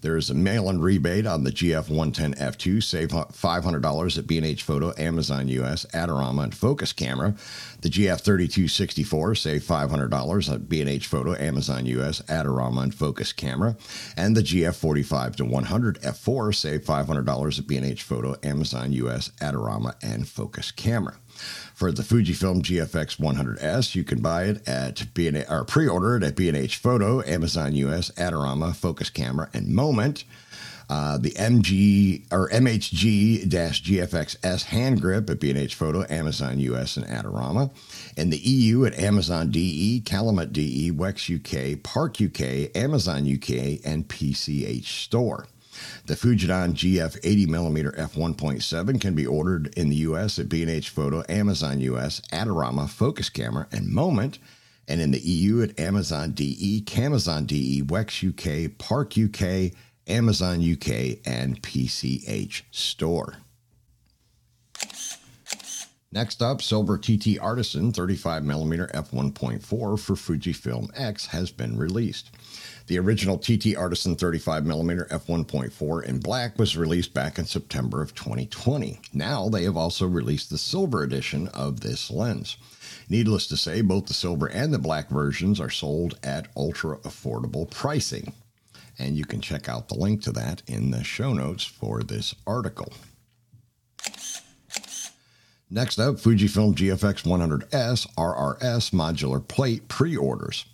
There 0.02 0.18
is 0.18 0.30
a 0.30 0.34
mail-in 0.34 0.82
rebate 0.82 1.26
on 1.26 1.44
the 1.44 1.52
GF 1.52 1.90
110 1.90 2.34
F2. 2.36 2.84
Save 2.84 3.10
$500 3.10 4.18
at 4.18 4.28
B&H 4.28 4.64
Photo, 4.64 4.94
Amazon 4.98 5.48
US, 5.48 5.86
Adorama, 5.94 6.44
and 6.44 6.56
Focus 6.56 6.94
Camera. 6.94 7.36
The 7.82 7.90
GF 7.90 8.20
3264 8.20 9.36
save 9.36 9.64
$500 9.64 10.54
at 10.54 10.70
B&H 10.70 11.08
Photo, 11.08 11.36
Amazon 11.36 11.86
US, 11.86 12.22
Adorama, 12.24 12.84
and 12.84 12.96
Focus 12.96 13.32
Camera. 13.34 13.76
And 14.18 14.36
the 14.36 14.42
GF 14.42 14.76
45 14.76 15.36
to 15.38 15.46
100 15.46 16.02
F4 16.02 16.56
save 16.56 16.82
$500 16.82 17.60
at 17.60 17.68
B&H 17.68 18.04
Photo, 18.04 18.36
Amazon 18.44 18.92
US, 18.94 19.30
Adorama, 19.42 19.96
and 20.02 20.28
Focus 20.28 20.72
Camera. 20.72 21.16
For 21.36 21.92
the 21.92 22.04
Fujifilm 22.04 22.62
GFX 22.62 23.18
100S, 23.18 23.96
you 23.96 24.04
can 24.04 24.22
buy 24.22 24.44
it 24.44 24.68
at 24.68 25.14
B&A, 25.14 25.46
or 25.52 25.66
pre-order 25.66 26.16
it 26.18 26.24
at 26.24 26.36
B&H 26.36 26.78
Photo, 26.78 27.22
Amazon 27.24 27.74
US, 27.76 28.12
Adorama, 28.12 28.76
Focus 28.76 29.10
Camera, 29.10 29.50
and 29.54 29.68
Moment. 29.68 30.24
Uh, 30.90 31.18
the 31.18 31.32
MG 31.32 32.26
or 32.32 32.48
MHG-GFX-S 32.50 33.44
hand 34.64 35.02
grip 35.02 35.30
at 35.30 35.40
B&H 35.40 35.74
Photo, 35.76 36.06
Amazon 36.10 36.60
US, 36.60 36.96
and 36.98 37.06
Adorama. 37.08 37.72
In 38.16 38.30
the 38.30 38.38
EU 38.38 38.86
at 38.86 38.98
Amazon 39.00 39.50
DE, 39.50 40.02
Calumet 40.02 40.54
DE, 40.54 40.92
Wex 40.92 41.28
UK, 41.34 41.82
Park 41.82 42.22
UK, 42.22 42.70
Amazon 42.76 43.24
UK, 43.24 43.80
and 43.84 44.08
PCH 44.08 44.86
Store. 44.86 45.48
The 46.06 46.16
Fujinon 46.16 46.74
GF 46.74 47.20
80mm 47.22 47.96
f1.7 47.98 49.02
can 49.02 49.16
be 49.16 49.26
ordered 49.26 49.74
in 49.78 49.90
the 49.90 49.96
US 49.98 50.40
at 50.40 50.50
B&H 50.50 50.90
Photo, 50.90 51.24
Amazon 51.30 51.80
US, 51.82 52.22
Adorama, 52.32 52.90
Focus 52.90 53.30
Camera, 53.30 53.68
and 53.72 53.90
Moment, 53.90 54.40
and 54.88 55.02
in 55.02 55.12
the 55.12 55.20
EU 55.20 55.62
at 55.64 55.80
Amazon 55.80 56.32
DE, 56.32 56.84
Camazon 56.86 57.48
DE, 57.48 57.82
Wex 57.84 58.24
UK, 58.24 58.78
Park 58.78 59.18
UK, 59.18 59.76
Amazon 60.08 60.60
UK, 60.60 61.20
and 61.26 61.62
PCH 61.62 62.64
Store. 62.72 63.38
Next 66.16 66.42
up, 66.42 66.62
Silver 66.62 66.98
TT 66.98 67.38
Artisan 67.42 67.92
35mm 67.92 68.90
f1.4 68.94 69.62
for 69.62 69.98
Fujifilm 69.98 70.90
X 70.96 71.26
has 71.26 71.52
been 71.52 71.78
released. 71.78 72.32
The 72.88 72.98
original 73.00 73.38
TT 73.38 73.76
Artisan 73.76 74.16
35mm 74.16 75.10
f1.4 75.10 76.06
in 76.06 76.20
black 76.20 76.58
was 76.58 76.78
released 76.78 77.14
back 77.14 77.38
in 77.38 77.44
September 77.44 78.02
of 78.02 78.16
2020. 78.16 79.02
Now 79.12 79.50
they 79.50 79.64
have 79.64 79.76
also 79.76 80.08
released 80.08 80.50
the 80.50 80.58
silver 80.58 81.04
edition 81.04 81.50
of 81.50 81.82
this 81.82 82.10
lens. 82.10 82.56
Needless 83.10 83.46
to 83.48 83.58
say, 83.58 83.82
both 83.82 84.06
the 84.06 84.14
silver 84.14 84.48
and 84.48 84.74
the 84.74 84.80
black 84.80 85.10
versions 85.10 85.60
are 85.60 85.70
sold 85.70 86.18
at 86.24 86.48
ultra 86.56 86.96
affordable 87.00 87.70
pricing. 87.70 88.32
And 88.98 89.18
you 89.18 89.26
can 89.26 89.42
check 89.42 89.68
out 89.68 89.90
the 89.90 90.00
link 90.00 90.22
to 90.22 90.32
that 90.32 90.62
in 90.66 90.92
the 90.92 91.04
show 91.04 91.34
notes 91.34 91.66
for 91.66 92.04
this 92.04 92.34
article. 92.48 92.94
Next 95.70 95.98
up, 95.98 96.18
Fujifilm 96.18 96.76
GFX 96.76 97.24
100S 97.24 98.08
RRS 98.16 98.92
modular 98.92 99.46
plate 99.48 99.88
pre 99.88 100.16
orders. 100.16 100.66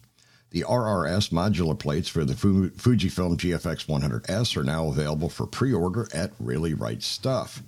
The 0.49 0.65
RRS 0.67 1.29
modular 1.31 1.79
plates 1.79 2.09
for 2.09 2.25
the 2.25 2.33
Fujifilm 2.33 3.37
GFX 3.37 3.85
100S 3.85 4.57
are 4.57 4.65
now 4.65 4.89
available 4.89 5.29
for 5.29 5.47
pre 5.47 5.71
order 5.71 6.09
at 6.13 6.33
Really 6.39 6.73
Right 6.73 7.01
Stuff. 7.01 7.63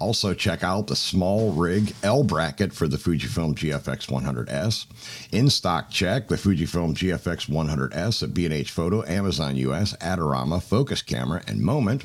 Also, 0.00 0.32
check 0.34 0.62
out 0.62 0.86
the 0.86 0.96
small 0.96 1.52
rig 1.52 1.94
L 2.02 2.22
bracket 2.22 2.72
for 2.72 2.88
the 2.88 2.96
Fujifilm 2.96 3.54
GFX 3.54 4.08
100S. 4.08 4.86
In 5.32 5.50
stock 5.50 5.90
check 5.90 6.28
the 6.28 6.36
Fujifilm 6.36 6.94
GFX 6.94 7.48
100S 7.48 8.22
at 8.22 8.32
B&H 8.34 8.70
Photo, 8.70 9.04
Amazon 9.06 9.56
US, 9.56 9.96
Adorama, 9.96 10.62
Focus 10.62 11.02
Camera, 11.02 11.42
and 11.46 11.60
Moment. 11.60 12.04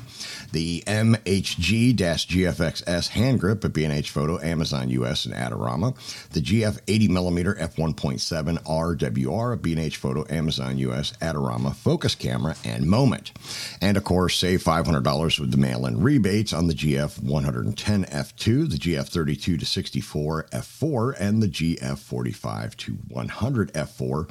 The 0.52 0.82
MHG-GFX-S 0.86 3.08
hand 3.08 3.40
grip 3.40 3.64
at 3.64 3.72
B&H 3.72 4.10
Photo, 4.10 4.38
Amazon 4.40 4.88
US, 4.90 5.24
and 5.26 5.34
Adorama. 5.34 5.94
The 6.30 6.40
GF 6.40 6.80
80mm 6.82 7.58
f1.7 7.58 8.62
RWR 8.64 9.54
at 9.54 9.62
B&H 9.62 9.96
Photo, 9.96 10.24
Amazon 10.28 10.78
US, 10.78 11.12
Adorama, 11.20 11.74
Focus 11.74 12.14
Camera, 12.14 12.54
and 12.64 12.86
Moment. 12.86 13.32
And 13.80 13.96
of 13.96 14.04
course, 14.04 14.36
save 14.36 14.62
$500 14.62 15.38
with 15.38 15.50
the 15.50 15.56
mail-in 15.56 16.02
rebates 16.02 16.52
on 16.52 16.66
the 16.66 16.74
GF 16.74 17.22
100 17.22 17.61
110 17.62 18.06
F2, 18.06 18.70
the 18.70 18.76
GF32 18.76 19.60
to 19.60 19.64
64 19.64 20.46
F4, 20.52 21.14
and 21.20 21.40
the 21.40 21.46
GF45 21.46 22.76
to 22.76 22.92
100 22.92 23.72
F4 23.72 24.28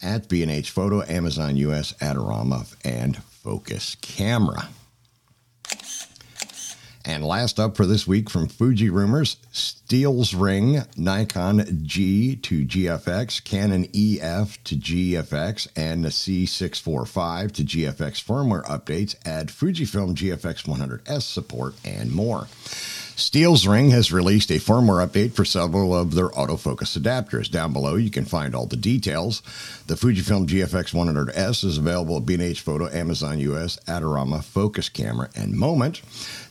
at 0.00 0.28
B&H 0.28 0.70
Photo, 0.70 1.02
Amazon 1.02 1.56
US, 1.56 1.92
Adorama, 1.94 2.76
and 2.84 3.20
Focus 3.24 3.96
Camera. 3.96 4.68
And 7.08 7.24
last 7.24 7.58
up 7.58 7.74
for 7.74 7.86
this 7.86 8.06
week 8.06 8.28
from 8.28 8.48
Fuji 8.48 8.90
Rumors, 8.90 9.38
Steels 9.50 10.34
Ring, 10.34 10.82
Nikon 10.94 11.84
G 11.86 12.36
to 12.36 12.66
GFX, 12.66 13.42
Canon 13.42 13.84
EF 13.94 14.62
to 14.64 14.76
GFX, 14.76 15.68
and 15.74 16.04
the 16.04 16.10
C645 16.10 17.52
to 17.52 17.64
GFX 17.64 18.22
firmware 18.22 18.62
updates 18.66 19.16
add 19.26 19.48
Fujifilm 19.48 20.14
GFX 20.14 20.66
100S 20.66 21.22
support 21.22 21.76
and 21.82 22.12
more. 22.12 22.46
Steels 23.18 23.66
Ring 23.66 23.90
has 23.90 24.12
released 24.12 24.50
a 24.50 24.60
firmware 24.60 25.04
update 25.04 25.32
for 25.32 25.44
several 25.44 25.92
of 25.92 26.14
their 26.14 26.28
autofocus 26.28 26.96
adapters. 26.96 27.50
Down 27.50 27.72
below, 27.72 27.96
you 27.96 28.10
can 28.10 28.24
find 28.24 28.54
all 28.54 28.66
the 28.66 28.76
details. 28.76 29.42
The 29.88 29.96
Fujifilm 29.96 30.46
GFX 30.46 30.94
100S 30.94 31.64
is 31.64 31.78
available 31.78 32.18
at 32.18 32.26
B&H 32.26 32.60
Photo, 32.60 32.88
Amazon 32.88 33.40
US, 33.40 33.76
Adorama, 33.88 34.44
Focus 34.44 34.88
Camera, 34.88 35.30
and 35.34 35.54
Moment. 35.54 36.00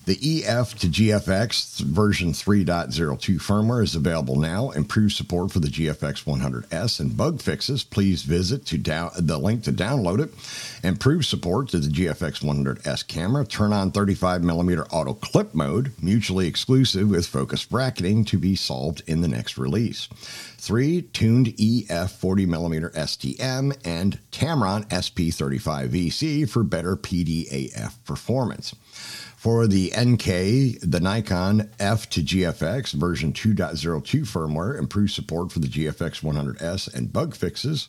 The 0.08 0.46
EF 0.46 0.74
to 0.76 0.88
GFX 0.88 1.82
version 1.82 2.32
3.02 2.32 3.41
firmware 3.41 3.84
is 3.84 3.93
available 3.93 4.38
now. 4.38 4.70
Improved 4.70 5.12
support 5.12 5.52
for 5.52 5.60
the 5.60 5.67
GFX 5.67 6.24
100S 6.24 7.02
and 7.02 7.17
bug 7.17 7.41
fixes. 7.41 7.84
Please 7.84 8.24
visit 8.24 8.65
to 8.67 8.78
down 8.78 9.12
the 9.20 9.38
link 9.38 9.63
to 9.63 9.74
download 9.74 10.22
it. 10.22 10.34
Improved 10.82 11.26
support 11.26 11.67
to 11.70 11.80
the 11.80 11.89
GFX 11.89 12.41
100S 12.41 13.06
camera. 13.06 13.46
Turn 13.46 13.74
on 13.74 13.91
35mm 13.91 14.88
auto 14.93 15.13
clip 15.13 15.54
mode, 15.54 15.91
mutually 16.02 16.48
exclusive 16.48 17.10
with 17.10 17.28
focus 17.28 17.65
bracketing 17.65 18.24
to 18.24 18.38
be 18.38 18.56
solved 18.56 19.04
in 19.08 19.20
the 19.20 19.28
next 19.28 19.58
release. 19.58 20.08
Three 20.58 21.02
tuned 21.02 21.50
EF 21.50 22.22
40mm 22.22 22.93
STM 22.93 23.78
and 23.84 24.20
Tamron 24.32 24.88
SP35VC 24.88 26.50
for 26.50 26.63
better 26.63 26.96
PDAF 26.96 27.96
performance. 28.06 28.74
For 29.47 29.65
the 29.65 29.93
NK, 29.97 30.81
the 30.81 30.99
Nikon 31.01 31.69
F 31.79 32.10
to 32.10 32.19
GFX 32.19 32.91
version 32.91 33.31
2.02 33.31 34.23
firmware 34.23 34.77
improves 34.77 35.13
support 35.13 35.53
for 35.53 35.60
the 35.60 35.69
GFX 35.69 36.21
100S 36.21 36.93
and 36.93 37.13
bug 37.13 37.33
fixes. 37.33 37.88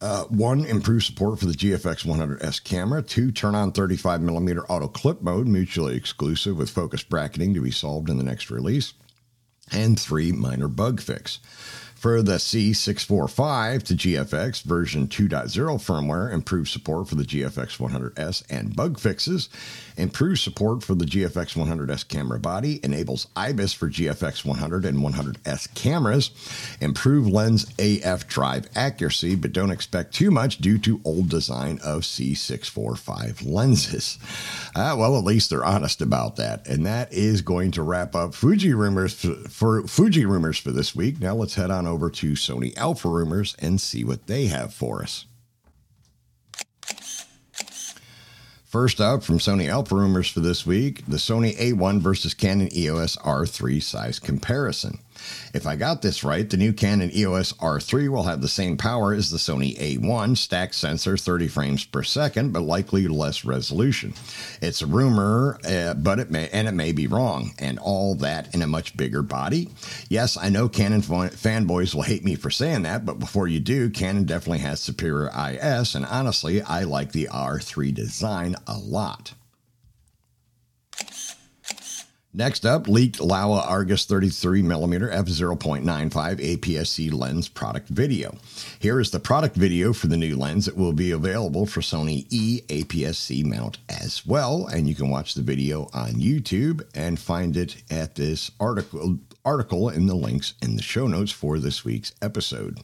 Uh, 0.00 0.24
one, 0.24 0.64
improve 0.64 1.04
support 1.04 1.38
for 1.38 1.46
the 1.46 1.52
GFX 1.52 2.04
100S 2.04 2.64
camera. 2.64 3.00
Two, 3.00 3.30
turn 3.30 3.54
on 3.54 3.70
35mm 3.70 4.66
auto 4.68 4.88
clip 4.88 5.22
mode, 5.22 5.46
mutually 5.46 5.94
exclusive 5.94 6.56
with 6.56 6.68
focus 6.68 7.04
bracketing 7.04 7.54
to 7.54 7.60
be 7.60 7.70
solved 7.70 8.10
in 8.10 8.18
the 8.18 8.24
next 8.24 8.50
release. 8.50 8.92
And 9.70 9.96
three, 9.98 10.32
minor 10.32 10.66
bug 10.66 11.00
fix. 11.00 11.38
For 11.96 12.20
the 12.20 12.32
C645 12.36 13.82
to 13.84 13.94
GFX 13.94 14.62
version 14.62 15.08
2.0 15.08 15.48
firmware, 15.78 16.30
improved 16.30 16.68
support 16.68 17.08
for 17.08 17.14
the 17.14 17.24
GFX 17.24 17.78
100S 17.78 18.44
and 18.50 18.76
bug 18.76 19.00
fixes, 19.00 19.48
improved 19.96 20.40
support 20.40 20.82
for 20.82 20.94
the 20.94 21.06
GFX 21.06 21.56
100S 21.56 22.06
camera 22.06 22.38
body, 22.38 22.80
enables 22.84 23.28
IBIS 23.34 23.72
for 23.72 23.88
GFX 23.88 24.44
100 24.44 24.84
and 24.84 24.98
100S 24.98 25.74
cameras, 25.74 26.32
improved 26.82 27.30
lens 27.30 27.72
AF 27.78 28.28
drive 28.28 28.68
accuracy, 28.76 29.34
but 29.34 29.52
don't 29.52 29.70
expect 29.70 30.14
too 30.14 30.30
much 30.30 30.58
due 30.58 30.78
to 30.78 31.00
old 31.02 31.30
design 31.30 31.80
of 31.82 32.02
C645 32.02 33.50
lenses. 33.50 34.18
Uh, 34.74 34.94
well, 34.98 35.16
at 35.16 35.24
least 35.24 35.48
they're 35.48 35.64
honest 35.64 36.02
about 36.02 36.36
that. 36.36 36.68
And 36.68 36.84
that 36.84 37.10
is 37.10 37.40
going 37.40 37.70
to 37.72 37.82
wrap 37.82 38.14
up 38.14 38.34
Fuji 38.34 38.74
rumors 38.74 39.14
for, 39.14 39.34
for 39.48 39.82
Fuji 39.86 40.26
rumors 40.26 40.58
for 40.58 40.72
this 40.72 40.94
week. 40.94 41.20
Now 41.20 41.34
let's 41.34 41.54
head 41.54 41.70
on 41.70 41.85
over 41.86 42.10
to 42.10 42.32
Sony 42.32 42.76
Alpha 42.76 43.08
Rumors 43.08 43.56
and 43.58 43.80
see 43.80 44.04
what 44.04 44.26
they 44.26 44.46
have 44.46 44.74
for 44.74 45.02
us. 45.02 45.26
First 48.64 49.00
up 49.00 49.22
from 49.22 49.38
Sony 49.38 49.68
Alpha 49.68 49.94
Rumors 49.94 50.28
for 50.28 50.40
this 50.40 50.66
week, 50.66 51.06
the 51.06 51.16
Sony 51.16 51.56
A1 51.56 52.00
versus 52.00 52.34
Canon 52.34 52.68
EOS 52.76 53.16
R3 53.16 53.82
size 53.82 54.18
comparison. 54.18 54.98
If 55.54 55.66
I 55.66 55.76
got 55.76 56.02
this 56.02 56.24
right, 56.24 56.48
the 56.48 56.56
new 56.56 56.72
Canon 56.72 57.10
EOS 57.14 57.52
R3 57.54 58.08
will 58.08 58.24
have 58.24 58.40
the 58.40 58.48
same 58.48 58.76
power 58.76 59.12
as 59.12 59.30
the 59.30 59.38
Sony 59.38 59.76
A1 59.78 60.36
stacked 60.36 60.74
sensor 60.74 61.16
30 61.16 61.48
frames 61.48 61.84
per 61.84 62.02
second, 62.02 62.52
but 62.52 62.62
likely 62.62 63.08
less 63.08 63.44
resolution. 63.44 64.14
It's 64.60 64.82
a 64.82 64.86
rumor, 64.86 65.58
uh, 65.64 65.94
but 65.94 66.18
it 66.18 66.30
may 66.30 66.48
and 66.50 66.68
it 66.68 66.74
may 66.74 66.92
be 66.92 67.06
wrong, 67.06 67.52
and 67.58 67.78
all 67.78 68.14
that 68.16 68.54
in 68.54 68.62
a 68.62 68.66
much 68.66 68.96
bigger 68.96 69.22
body. 69.22 69.70
Yes, 70.08 70.36
I 70.36 70.48
know 70.48 70.68
Canon 70.68 71.02
fanboys 71.02 71.94
will 71.94 72.02
hate 72.02 72.24
me 72.24 72.34
for 72.34 72.50
saying 72.50 72.82
that, 72.82 73.04
but 73.04 73.18
before 73.18 73.48
you 73.48 73.60
do, 73.60 73.90
Canon 73.90 74.24
definitely 74.24 74.58
has 74.58 74.80
superior 74.80 75.28
IS, 75.28 75.94
and 75.94 76.04
honestly, 76.06 76.62
I 76.62 76.82
like 76.84 77.12
the 77.12 77.28
R3 77.32 77.94
design 77.94 78.56
a 78.66 78.78
lot. 78.78 79.34
Next 82.36 82.66
up, 82.66 82.86
leaked 82.86 83.18
Laowa 83.18 83.66
Argus 83.66 84.04
33mm 84.04 85.10
f0.95 85.10 86.60
APS-C 86.60 87.08
lens 87.08 87.48
product 87.48 87.88
video. 87.88 88.36
Here 88.78 89.00
is 89.00 89.10
the 89.10 89.18
product 89.18 89.56
video 89.56 89.94
for 89.94 90.08
the 90.08 90.18
new 90.18 90.36
lens. 90.36 90.66
that 90.66 90.76
will 90.76 90.92
be 90.92 91.12
available 91.12 91.64
for 91.64 91.80
Sony 91.80 92.26
E 92.28 92.60
APS-C 92.68 93.42
mount 93.44 93.78
as 93.88 94.26
well, 94.26 94.66
and 94.66 94.86
you 94.86 94.94
can 94.94 95.08
watch 95.08 95.32
the 95.32 95.40
video 95.40 95.88
on 95.94 96.12
YouTube 96.12 96.86
and 96.94 97.18
find 97.18 97.56
it 97.56 97.82
at 97.90 98.16
this 98.16 98.50
article 98.60 99.18
article 99.42 99.88
in 99.88 100.06
the 100.06 100.14
links 100.14 100.52
in 100.60 100.76
the 100.76 100.82
show 100.82 101.06
notes 101.06 101.32
for 101.32 101.58
this 101.58 101.86
week's 101.86 102.12
episode. 102.20 102.80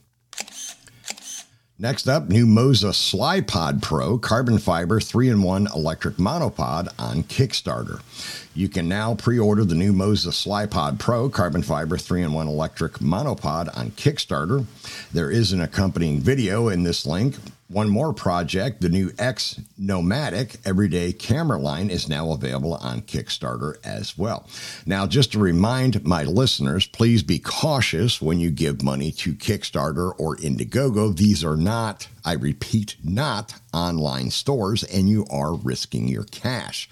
Next 1.79 2.07
up, 2.07 2.29
new 2.29 2.45
Moza 2.45 2.91
SlyPod 2.91 3.81
Pro 3.81 4.19
carbon 4.19 4.59
fiber 4.59 4.99
3 4.99 5.29
in 5.29 5.41
1 5.41 5.69
electric 5.73 6.17
monopod 6.17 6.87
on 6.99 7.23
Kickstarter. 7.23 7.99
You 8.53 8.69
can 8.69 8.87
now 8.87 9.15
pre 9.15 9.39
order 9.39 9.65
the 9.65 9.73
new 9.73 9.91
Moza 9.91 10.27
SlyPod 10.27 10.99
Pro 10.99 11.29
carbon 11.29 11.63
fiber 11.63 11.97
3 11.97 12.21
in 12.21 12.33
1 12.33 12.47
electric 12.47 12.93
monopod 12.99 13.75
on 13.75 13.89
Kickstarter. 13.91 14.65
There 15.13 15.31
is 15.31 15.51
an 15.51 15.61
accompanying 15.61 16.19
video 16.19 16.67
in 16.67 16.83
this 16.83 17.07
link. 17.07 17.37
One 17.73 17.89
more 17.89 18.13
project, 18.13 18.81
the 18.81 18.89
new 18.89 19.11
X 19.17 19.59
Nomadic 19.79 20.57
everyday 20.63 21.11
camera 21.11 21.57
line, 21.57 21.89
is 21.89 22.07
now 22.07 22.31
available 22.31 22.75
on 22.75 23.01
Kickstarter 23.01 23.77
as 23.83 24.15
well. 24.15 24.47
Now, 24.85 25.07
just 25.07 25.31
to 25.31 25.39
remind 25.39 26.05
my 26.05 26.23
listeners, 26.23 26.85
please 26.85 27.23
be 27.23 27.39
cautious 27.39 28.21
when 28.21 28.39
you 28.39 28.51
give 28.51 28.83
money 28.83 29.11
to 29.13 29.33
Kickstarter 29.33 30.13
or 30.19 30.37
Indiegogo. 30.37 31.17
These 31.17 31.43
are 31.43 31.57
not 31.57 32.07
I 32.25 32.33
repeat, 32.33 32.95
not 33.03 33.55
online 33.73 34.31
stores, 34.31 34.83
and 34.83 35.09
you 35.09 35.25
are 35.29 35.53
risking 35.53 36.07
your 36.07 36.23
cash. 36.23 36.89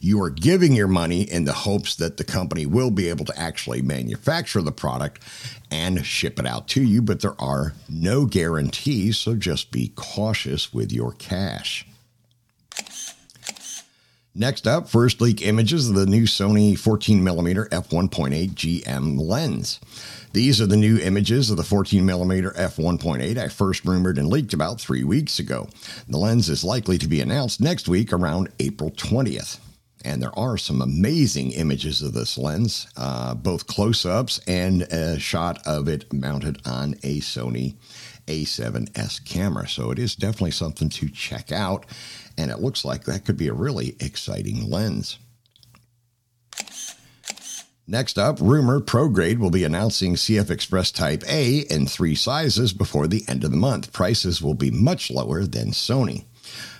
You 0.00 0.22
are 0.22 0.30
giving 0.30 0.74
your 0.74 0.88
money 0.88 1.22
in 1.22 1.44
the 1.44 1.52
hopes 1.52 1.94
that 1.96 2.16
the 2.16 2.24
company 2.24 2.66
will 2.66 2.90
be 2.90 3.08
able 3.08 3.24
to 3.24 3.38
actually 3.38 3.82
manufacture 3.82 4.60
the 4.60 4.72
product 4.72 5.22
and 5.70 6.04
ship 6.04 6.38
it 6.38 6.46
out 6.46 6.68
to 6.68 6.82
you, 6.82 7.00
but 7.02 7.20
there 7.20 7.40
are 7.40 7.72
no 7.88 8.26
guarantees, 8.26 9.16
so 9.16 9.34
just 9.34 9.70
be 9.70 9.92
cautious 9.94 10.72
with 10.72 10.92
your 10.92 11.12
cash. 11.12 11.86
Next 14.36 14.66
up, 14.66 14.88
first 14.88 15.20
leak 15.20 15.46
images 15.46 15.88
of 15.88 15.94
the 15.94 16.06
new 16.06 16.24
Sony 16.24 16.72
14mm 16.72 17.68
f1.8 17.68 18.50
GM 18.50 19.20
lens. 19.20 19.78
These 20.32 20.60
are 20.60 20.66
the 20.66 20.76
new 20.76 20.98
images 20.98 21.52
of 21.52 21.56
the 21.56 21.62
14mm 21.62 22.56
f1.8 22.56 23.38
I 23.38 23.46
first 23.46 23.84
rumored 23.84 24.18
and 24.18 24.26
leaked 24.26 24.52
about 24.52 24.80
three 24.80 25.04
weeks 25.04 25.38
ago. 25.38 25.68
The 26.08 26.18
lens 26.18 26.48
is 26.48 26.64
likely 26.64 26.98
to 26.98 27.06
be 27.06 27.20
announced 27.20 27.60
next 27.60 27.86
week 27.86 28.12
around 28.12 28.48
April 28.58 28.90
20th. 28.90 29.60
And 30.04 30.20
there 30.20 30.36
are 30.36 30.58
some 30.58 30.82
amazing 30.82 31.52
images 31.52 32.02
of 32.02 32.12
this 32.12 32.36
lens, 32.36 32.88
uh, 32.96 33.34
both 33.34 33.68
close 33.68 34.04
ups 34.04 34.40
and 34.48 34.82
a 34.82 35.16
shot 35.20 35.64
of 35.64 35.86
it 35.86 36.12
mounted 36.12 36.60
on 36.66 36.94
a 37.04 37.20
Sony 37.20 37.76
A7S 38.26 39.24
camera. 39.24 39.68
So 39.68 39.90
it 39.90 39.98
is 39.98 40.14
definitely 40.14 40.52
something 40.52 40.88
to 40.90 41.08
check 41.08 41.52
out. 41.52 41.86
And 42.36 42.50
it 42.50 42.60
looks 42.60 42.84
like 42.84 43.04
that 43.04 43.24
could 43.24 43.36
be 43.36 43.48
a 43.48 43.54
really 43.54 43.96
exciting 44.00 44.68
lens. 44.70 45.18
Next 47.86 48.18
up, 48.18 48.40
rumor 48.40 48.80
ProGrade 48.80 49.38
will 49.38 49.50
be 49.50 49.62
announcing 49.62 50.14
CF 50.14 50.50
Express 50.50 50.90
Type 50.90 51.22
A 51.28 51.58
in 51.70 51.86
three 51.86 52.14
sizes 52.14 52.72
before 52.72 53.06
the 53.06 53.24
end 53.28 53.44
of 53.44 53.50
the 53.50 53.58
month. 53.58 53.92
Prices 53.92 54.40
will 54.40 54.54
be 54.54 54.70
much 54.70 55.10
lower 55.10 55.44
than 55.44 55.68
Sony. 55.68 56.24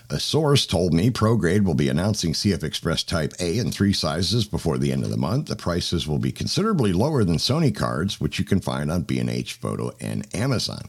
A 0.09 0.19
source 0.19 0.67
told 0.67 0.93
me 0.93 1.09
ProGrade 1.09 1.63
will 1.63 1.73
be 1.73 1.89
announcing 1.89 2.33
CF 2.33 2.63
Express 2.63 3.01
Type 3.01 3.33
A 3.39 3.57
in 3.57 3.71
three 3.71 3.91
sizes 3.91 4.45
before 4.45 4.77
the 4.77 4.91
end 4.91 5.03
of 5.03 5.09
the 5.09 5.17
month. 5.17 5.47
The 5.47 5.55
prices 5.55 6.07
will 6.07 6.19
be 6.19 6.31
considerably 6.31 6.93
lower 6.93 7.23
than 7.23 7.37
Sony 7.37 7.75
cards, 7.75 8.21
which 8.21 8.37
you 8.37 8.45
can 8.45 8.59
find 8.59 8.91
on 8.91 9.01
B&H 9.01 9.53
Photo 9.53 9.91
and 9.99 10.27
Amazon. 10.35 10.83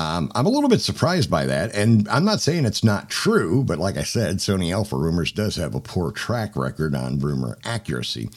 Um, 0.00 0.32
I'm 0.34 0.46
a 0.46 0.50
little 0.50 0.70
bit 0.70 0.80
surprised 0.80 1.30
by 1.30 1.44
that, 1.44 1.74
and 1.74 2.08
I'm 2.08 2.24
not 2.24 2.40
saying 2.40 2.64
it's 2.64 2.82
not 2.82 3.10
true, 3.10 3.62
but 3.62 3.78
like 3.78 3.98
I 3.98 4.02
said, 4.02 4.38
Sony 4.38 4.72
Alpha 4.72 4.96
Rumors 4.96 5.30
does 5.30 5.56
have 5.56 5.74
a 5.74 5.80
poor 5.80 6.10
track 6.10 6.56
record 6.56 6.94
on 6.94 7.18
rumor 7.18 7.58
accuracy. 7.64 8.30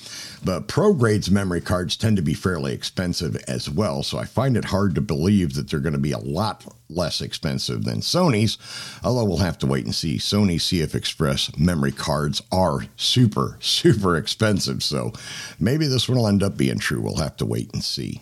But 0.43 0.67
ProGrade's 0.67 1.31
memory 1.31 1.61
cards 1.61 1.95
tend 1.95 2.17
to 2.17 2.21
be 2.21 2.33
fairly 2.33 2.73
expensive 2.73 3.41
as 3.47 3.69
well, 3.69 4.03
so 4.03 4.17
I 4.17 4.25
find 4.25 4.57
it 4.57 4.65
hard 4.65 4.93
to 4.95 5.01
believe 5.01 5.53
that 5.53 5.69
they're 5.69 5.79
going 5.79 5.93
to 5.93 5.99
be 5.99 6.11
a 6.11 6.17
lot 6.17 6.65
less 6.89 7.21
expensive 7.21 7.85
than 7.85 8.01
Sony's, 8.01 8.57
although 9.01 9.23
we'll 9.23 9.37
have 9.37 9.57
to 9.59 9.67
wait 9.67 9.85
and 9.85 9.95
see. 9.95 10.17
Sony 10.17 10.55
CF 10.55 10.93
Express 10.93 11.57
memory 11.57 11.93
cards 11.93 12.41
are 12.51 12.87
super, 12.97 13.55
super 13.61 14.17
expensive, 14.17 14.83
so 14.83 15.13
maybe 15.61 15.87
this 15.87 16.09
one 16.09 16.17
will 16.17 16.27
end 16.27 16.43
up 16.43 16.57
being 16.57 16.79
true. 16.79 16.99
We'll 16.99 17.19
have 17.19 17.37
to 17.37 17.45
wait 17.45 17.71
and 17.73 17.81
see. 17.81 18.21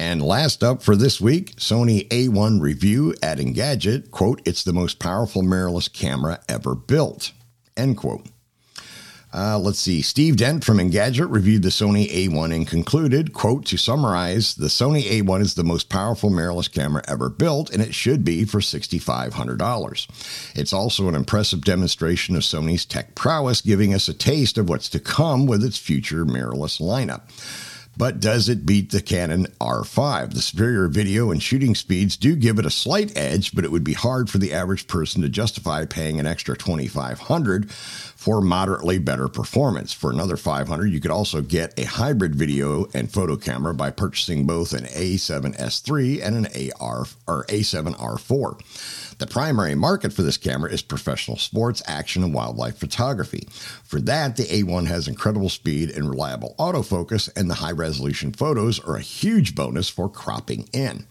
And 0.00 0.22
last 0.22 0.64
up 0.64 0.82
for 0.82 0.96
this 0.96 1.20
week, 1.20 1.56
Sony 1.56 2.08
A1 2.08 2.58
review 2.58 3.14
at 3.22 3.36
Engadget, 3.36 4.10
quote, 4.10 4.40
it's 4.46 4.64
the 4.64 4.72
most 4.72 4.98
powerful 4.98 5.42
mirrorless 5.42 5.92
camera 5.92 6.40
ever 6.48 6.74
built, 6.74 7.32
end 7.76 7.98
quote. 7.98 8.24
Uh, 9.30 9.58
let's 9.58 9.78
see. 9.78 10.00
Steve 10.00 10.36
Dent 10.38 10.64
from 10.64 10.78
Engadget 10.78 11.30
reviewed 11.30 11.62
the 11.62 11.68
Sony 11.68 12.08
A1 12.08 12.54
and 12.54 12.66
concluded, 12.66 13.34
quote, 13.34 13.66
to 13.66 13.76
summarize, 13.76 14.54
the 14.54 14.68
Sony 14.68 15.02
A1 15.02 15.42
is 15.42 15.52
the 15.52 15.64
most 15.64 15.90
powerful 15.90 16.30
mirrorless 16.30 16.72
camera 16.72 17.02
ever 17.06 17.28
built, 17.28 17.68
and 17.68 17.82
it 17.82 17.94
should 17.94 18.24
be 18.24 18.46
for 18.46 18.60
$6,500. 18.60 20.52
It's 20.56 20.72
also 20.72 21.08
an 21.08 21.14
impressive 21.14 21.60
demonstration 21.60 22.36
of 22.36 22.42
Sony's 22.42 22.86
tech 22.86 23.14
prowess, 23.14 23.60
giving 23.60 23.92
us 23.92 24.08
a 24.08 24.14
taste 24.14 24.56
of 24.56 24.70
what's 24.70 24.88
to 24.88 24.98
come 24.98 25.44
with 25.44 25.62
its 25.62 25.76
future 25.76 26.24
mirrorless 26.24 26.80
lineup. 26.80 27.20
But 28.00 28.18
does 28.18 28.48
it 28.48 28.64
beat 28.64 28.92
the 28.92 29.02
Canon 29.02 29.48
R5? 29.60 30.32
The 30.32 30.40
superior 30.40 30.88
video 30.88 31.30
and 31.30 31.42
shooting 31.42 31.74
speeds 31.74 32.16
do 32.16 32.34
give 32.34 32.58
it 32.58 32.64
a 32.64 32.70
slight 32.70 33.14
edge, 33.14 33.54
but 33.54 33.62
it 33.62 33.70
would 33.70 33.84
be 33.84 33.92
hard 33.92 34.30
for 34.30 34.38
the 34.38 34.54
average 34.54 34.86
person 34.86 35.20
to 35.20 35.28
justify 35.28 35.84
paying 35.84 36.18
an 36.18 36.24
extra 36.24 36.56
2500 36.56 37.70
for 37.70 38.40
moderately 38.40 38.98
better 38.98 39.28
performance. 39.28 39.92
For 39.92 40.10
another 40.10 40.38
500, 40.38 40.86
you 40.86 40.98
could 40.98 41.10
also 41.10 41.42
get 41.42 41.78
a 41.78 41.84
hybrid 41.84 42.34
video 42.34 42.86
and 42.94 43.12
photo 43.12 43.36
camera 43.36 43.74
by 43.74 43.90
purchasing 43.90 44.46
both 44.46 44.72
an 44.72 44.86
A7S3 44.86 46.22
and 46.24 46.46
an 46.46 46.70
AR 46.80 47.04
or 47.26 47.44
A7R4. 47.50 48.60
The 49.20 49.26
primary 49.26 49.74
market 49.74 50.14
for 50.14 50.22
this 50.22 50.38
camera 50.38 50.72
is 50.72 50.80
professional 50.80 51.36
sports, 51.36 51.82
action, 51.86 52.24
and 52.24 52.32
wildlife 52.32 52.78
photography. 52.78 53.46
For 53.84 54.00
that, 54.00 54.36
the 54.36 54.44
A1 54.44 54.86
has 54.86 55.08
incredible 55.08 55.50
speed 55.50 55.90
and 55.90 56.08
reliable 56.08 56.54
autofocus, 56.58 57.28
and 57.36 57.50
the 57.50 57.56
high 57.56 57.72
resolution 57.72 58.32
photos 58.32 58.80
are 58.80 58.96
a 58.96 59.02
huge 59.02 59.54
bonus 59.54 59.90
for 59.90 60.08
cropping 60.08 60.70
in. 60.72 61.06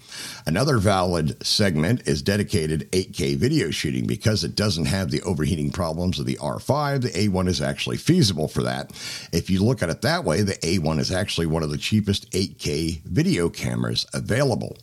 Another 0.47 0.79
valid 0.79 1.45
segment 1.45 2.07
is 2.07 2.23
dedicated 2.23 2.91
8K 2.91 3.35
video 3.35 3.69
shooting 3.69 4.07
because 4.07 4.43
it 4.43 4.55
doesn't 4.55 4.85
have 4.85 5.11
the 5.11 5.21
overheating 5.21 5.69
problems 5.69 6.17
of 6.17 6.25
the 6.25 6.37
R5. 6.37 7.03
The 7.03 7.09
A1 7.09 7.47
is 7.47 7.61
actually 7.61 7.97
feasible 7.97 8.47
for 8.47 8.63
that. 8.63 8.89
If 9.31 9.51
you 9.51 9.63
look 9.63 9.83
at 9.83 9.91
it 9.91 10.01
that 10.01 10.23
way, 10.23 10.41
the 10.41 10.55
A1 10.55 10.97
is 10.97 11.11
actually 11.11 11.45
one 11.45 11.61
of 11.61 11.69
the 11.69 11.77
cheapest 11.77 12.31
8K 12.31 13.03
video 13.03 13.49
cameras 13.49 14.07
available. 14.15 14.75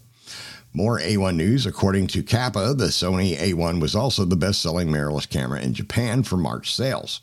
More 0.77 1.01
A1 1.01 1.37
news. 1.37 1.65
According 1.65 2.09
to 2.09 2.23
Kappa, 2.23 2.75
the 2.75 2.89
Sony 2.89 3.35
A1 3.35 3.81
was 3.81 3.97
also 3.97 4.27
the 4.27 4.37
best 4.37 4.61
selling 4.61 4.89
mirrorless 4.89 5.27
camera 5.27 5.59
in 5.59 5.73
Japan 5.73 6.23
for 6.23 6.37
March 6.37 6.75
sales. 6.75 7.23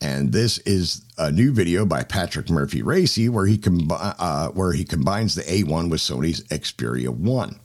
And 0.00 0.32
this 0.32 0.56
is 0.60 1.02
a 1.18 1.30
new 1.30 1.52
video 1.52 1.84
by 1.84 2.02
Patrick 2.02 2.48
Murphy-Racey 2.48 3.28
where 3.28 3.44
he, 3.44 3.60
uh, 3.90 4.48
where 4.48 4.72
he 4.72 4.84
combines 4.84 5.34
the 5.34 5.42
A1 5.42 5.90
with 5.90 6.00
Sony's 6.00 6.44
Xperia 6.44 7.10
1. 7.10 7.60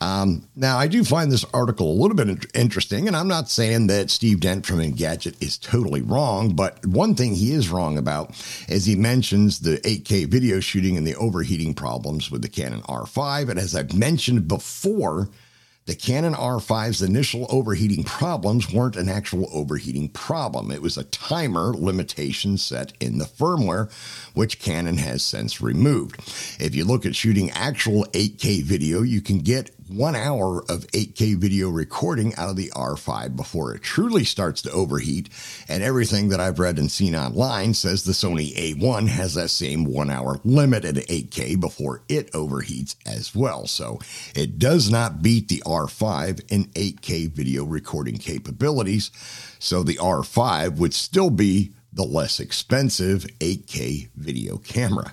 Um, 0.00 0.48
now, 0.54 0.78
I 0.78 0.86
do 0.86 1.04
find 1.04 1.30
this 1.30 1.44
article 1.52 1.90
a 1.90 2.00
little 2.00 2.16
bit 2.16 2.46
interesting, 2.54 3.08
and 3.08 3.16
I'm 3.16 3.28
not 3.28 3.48
saying 3.48 3.88
that 3.88 4.10
Steve 4.10 4.40
Dent 4.40 4.66
from 4.66 4.78
Engadget 4.78 5.40
is 5.42 5.58
totally 5.58 6.02
wrong, 6.02 6.54
but 6.54 6.84
one 6.86 7.14
thing 7.14 7.34
he 7.34 7.52
is 7.52 7.68
wrong 7.68 7.98
about 7.98 8.30
is 8.68 8.84
he 8.84 8.96
mentions 8.96 9.60
the 9.60 9.78
8K 9.78 10.26
video 10.26 10.60
shooting 10.60 10.96
and 10.96 11.06
the 11.06 11.16
overheating 11.16 11.74
problems 11.74 12.30
with 12.30 12.42
the 12.42 12.48
Canon 12.48 12.82
R5. 12.82 13.48
And 13.48 13.58
as 13.58 13.74
I've 13.74 13.94
mentioned 13.94 14.46
before, 14.48 15.28
the 15.88 15.94
Canon 15.94 16.34
R5's 16.34 17.00
initial 17.00 17.46
overheating 17.48 18.04
problems 18.04 18.70
weren't 18.70 18.94
an 18.94 19.08
actual 19.08 19.48
overheating 19.50 20.10
problem. 20.10 20.70
It 20.70 20.82
was 20.82 20.98
a 20.98 21.04
timer 21.04 21.72
limitation 21.72 22.58
set 22.58 22.92
in 23.00 23.16
the 23.16 23.24
firmware, 23.24 23.90
which 24.34 24.60
Canon 24.60 24.98
has 24.98 25.22
since 25.22 25.62
removed. 25.62 26.18
If 26.60 26.74
you 26.74 26.84
look 26.84 27.06
at 27.06 27.16
shooting 27.16 27.50
actual 27.52 28.04
8K 28.12 28.64
video, 28.64 29.00
you 29.00 29.22
can 29.22 29.38
get 29.38 29.70
one 29.88 30.14
hour 30.14 30.60
of 30.68 30.86
8K 30.88 31.36
video 31.36 31.68
recording 31.68 32.34
out 32.36 32.50
of 32.50 32.56
the 32.56 32.70
R5 32.70 33.36
before 33.36 33.74
it 33.74 33.82
truly 33.82 34.24
starts 34.24 34.62
to 34.62 34.70
overheat. 34.70 35.28
And 35.68 35.82
everything 35.82 36.28
that 36.28 36.40
I've 36.40 36.58
read 36.58 36.78
and 36.78 36.90
seen 36.90 37.14
online 37.16 37.74
says 37.74 38.04
the 38.04 38.12
Sony 38.12 38.54
A1 38.54 39.08
has 39.08 39.34
that 39.34 39.48
same 39.48 39.84
one 39.84 40.10
hour 40.10 40.40
limit 40.44 40.84
at 40.84 40.96
8K 40.96 41.58
before 41.60 42.02
it 42.08 42.30
overheats 42.32 42.96
as 43.06 43.34
well. 43.34 43.66
So 43.66 43.98
it 44.34 44.58
does 44.58 44.90
not 44.90 45.22
beat 45.22 45.48
the 45.48 45.62
R5 45.64 46.42
in 46.50 46.64
8K 46.66 47.30
video 47.30 47.64
recording 47.64 48.18
capabilities. 48.18 49.10
So 49.58 49.82
the 49.82 49.96
R5 49.96 50.76
would 50.78 50.94
still 50.94 51.30
be 51.30 51.72
the 51.92 52.04
less 52.04 52.40
expensive 52.40 53.24
8K 53.40 54.10
video 54.14 54.58
camera. 54.58 55.12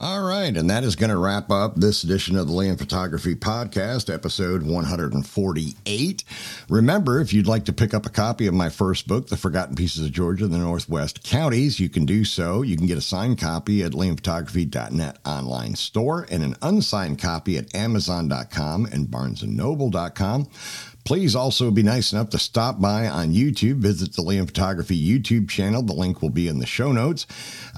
All 0.00 0.22
right, 0.22 0.56
and 0.56 0.70
that 0.70 0.84
is 0.84 0.94
going 0.94 1.10
to 1.10 1.16
wrap 1.16 1.50
up 1.50 1.74
this 1.74 2.04
edition 2.04 2.36
of 2.36 2.46
the 2.46 2.52
Liam 2.52 2.78
Photography 2.78 3.34
Podcast, 3.34 4.14
episode 4.14 4.62
148. 4.62 6.24
Remember, 6.68 7.20
if 7.20 7.32
you'd 7.32 7.48
like 7.48 7.64
to 7.64 7.72
pick 7.72 7.92
up 7.92 8.06
a 8.06 8.10
copy 8.10 8.46
of 8.46 8.54
my 8.54 8.68
first 8.68 9.08
book, 9.08 9.26
The 9.26 9.36
Forgotten 9.36 9.74
Pieces 9.74 10.04
of 10.06 10.12
Georgia, 10.12 10.46
the 10.46 10.56
Northwest 10.56 11.24
Counties, 11.24 11.80
you 11.80 11.88
can 11.88 12.06
do 12.06 12.24
so. 12.24 12.62
You 12.62 12.76
can 12.76 12.86
get 12.86 12.96
a 12.96 13.00
signed 13.00 13.40
copy 13.40 13.82
at 13.82 13.90
liamphotography.net 13.90 15.18
online 15.26 15.74
store 15.74 16.28
and 16.30 16.44
an 16.44 16.54
unsigned 16.62 17.18
copy 17.18 17.58
at 17.58 17.74
amazon.com 17.74 18.86
and 18.86 19.08
barnesandnoble.com. 19.08 20.48
Please 21.08 21.34
also 21.34 21.70
be 21.70 21.82
nice 21.82 22.12
enough 22.12 22.28
to 22.28 22.38
stop 22.38 22.82
by 22.82 23.08
on 23.08 23.32
YouTube. 23.32 23.76
Visit 23.76 24.12
the 24.12 24.20
Liam 24.20 24.44
Photography 24.44 24.94
YouTube 24.94 25.48
channel. 25.48 25.82
The 25.82 25.94
link 25.94 26.20
will 26.20 26.28
be 26.28 26.48
in 26.48 26.58
the 26.58 26.66
show 26.66 26.92
notes. 26.92 27.26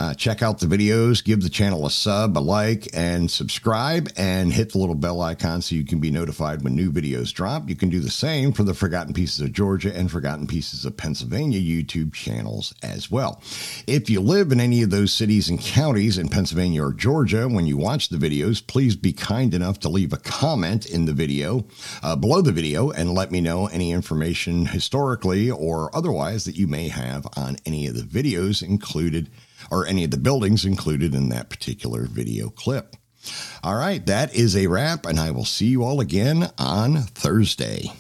Uh, 0.01 0.15
check 0.15 0.43
out 0.43 0.59
the 0.59 0.67
videos, 0.67 1.23
give 1.23 1.41
the 1.41 1.49
channel 1.49 1.87
a 1.87 1.93
sub, 1.93 2.37
a 2.37 2.41
like, 2.41 2.89
and 2.93 3.31
subscribe, 3.31 4.11
and 4.17 4.53
hit 4.53 4.73
the 4.73 4.79
little 4.79 4.97
bell 4.97 5.21
icon 5.21 5.63
so 5.63 5.77
you 5.77 5.85
can 5.85 6.01
be 6.01 6.11
notified 6.11 6.65
when 6.65 6.75
new 6.75 6.91
videos 6.91 7.33
drop. 7.33 7.69
You 7.69 7.77
can 7.77 7.89
do 7.89 8.01
the 8.01 8.11
same 8.11 8.51
for 8.53 8.65
the 8.65 8.75
Forgotten 8.75 9.15
Pieces 9.15 9.39
of 9.43 9.53
Georgia 9.53 9.97
and 9.97 10.11
Forgotten 10.11 10.49
Pieces 10.49 10.85
of 10.85 10.97
Pennsylvania 10.97 11.61
YouTube 11.61 12.13
channels 12.13 12.75
as 12.83 13.13
well. 13.13 13.41
If 13.87 14.11
you 14.11 14.21
live 14.21 14.51
in 14.51 14.61
any 14.61 14.83
of 14.83 14.91
those 14.91 15.13
cities 15.13 15.49
and 15.49 15.61
counties 15.61 16.19
in 16.19 16.31
Pennsylvania 16.31 16.83
or 16.83 16.93
Georgia, 16.93 17.47
when 17.47 17.67
you 17.67 17.77
watch 17.77 18.09
the 18.09 18.19
videos, 18.19 18.67
please 18.67 18.97
be 18.97 19.13
kind 19.13 19.55
enough 19.55 19.79
to 19.81 19.89
leave 19.89 20.13
a 20.13 20.17
comment 20.17 20.85
in 20.87 21.05
the 21.05 21.13
video, 21.13 21.65
uh, 22.03 22.17
below 22.17 22.41
the 22.41 22.51
video, 22.51 22.91
and 22.91 23.20
let 23.21 23.31
me 23.31 23.43
know 23.43 23.67
any 23.67 23.93
information 23.93 24.65
historically 24.65 25.51
or 25.51 25.95
otherwise 25.95 26.45
that 26.45 26.57
you 26.57 26.67
may 26.67 26.89
have 26.89 27.27
on 27.37 27.55
any 27.67 27.87
of 27.87 27.95
the 27.95 28.03
videos 28.03 28.67
included 28.67 29.29
or 29.71 29.87
any 29.87 30.05
of 30.05 30.11
the 30.11 30.17
buildings 30.17 30.65
included 30.65 31.15
in 31.15 31.29
that 31.29 31.51
particular 31.51 32.07
video 32.07 32.49
clip. 32.49 32.97
All 33.63 33.75
right, 33.75 34.05
that 34.07 34.35
is 34.35 34.57
a 34.57 34.69
wrap, 34.69 35.05
and 35.05 35.21
I 35.21 35.33
will 35.33 35.45
see 35.45 35.67
you 35.67 35.85
all 35.85 36.01
again 36.01 36.51
on 36.59 37.03
Thursday. 37.03 37.93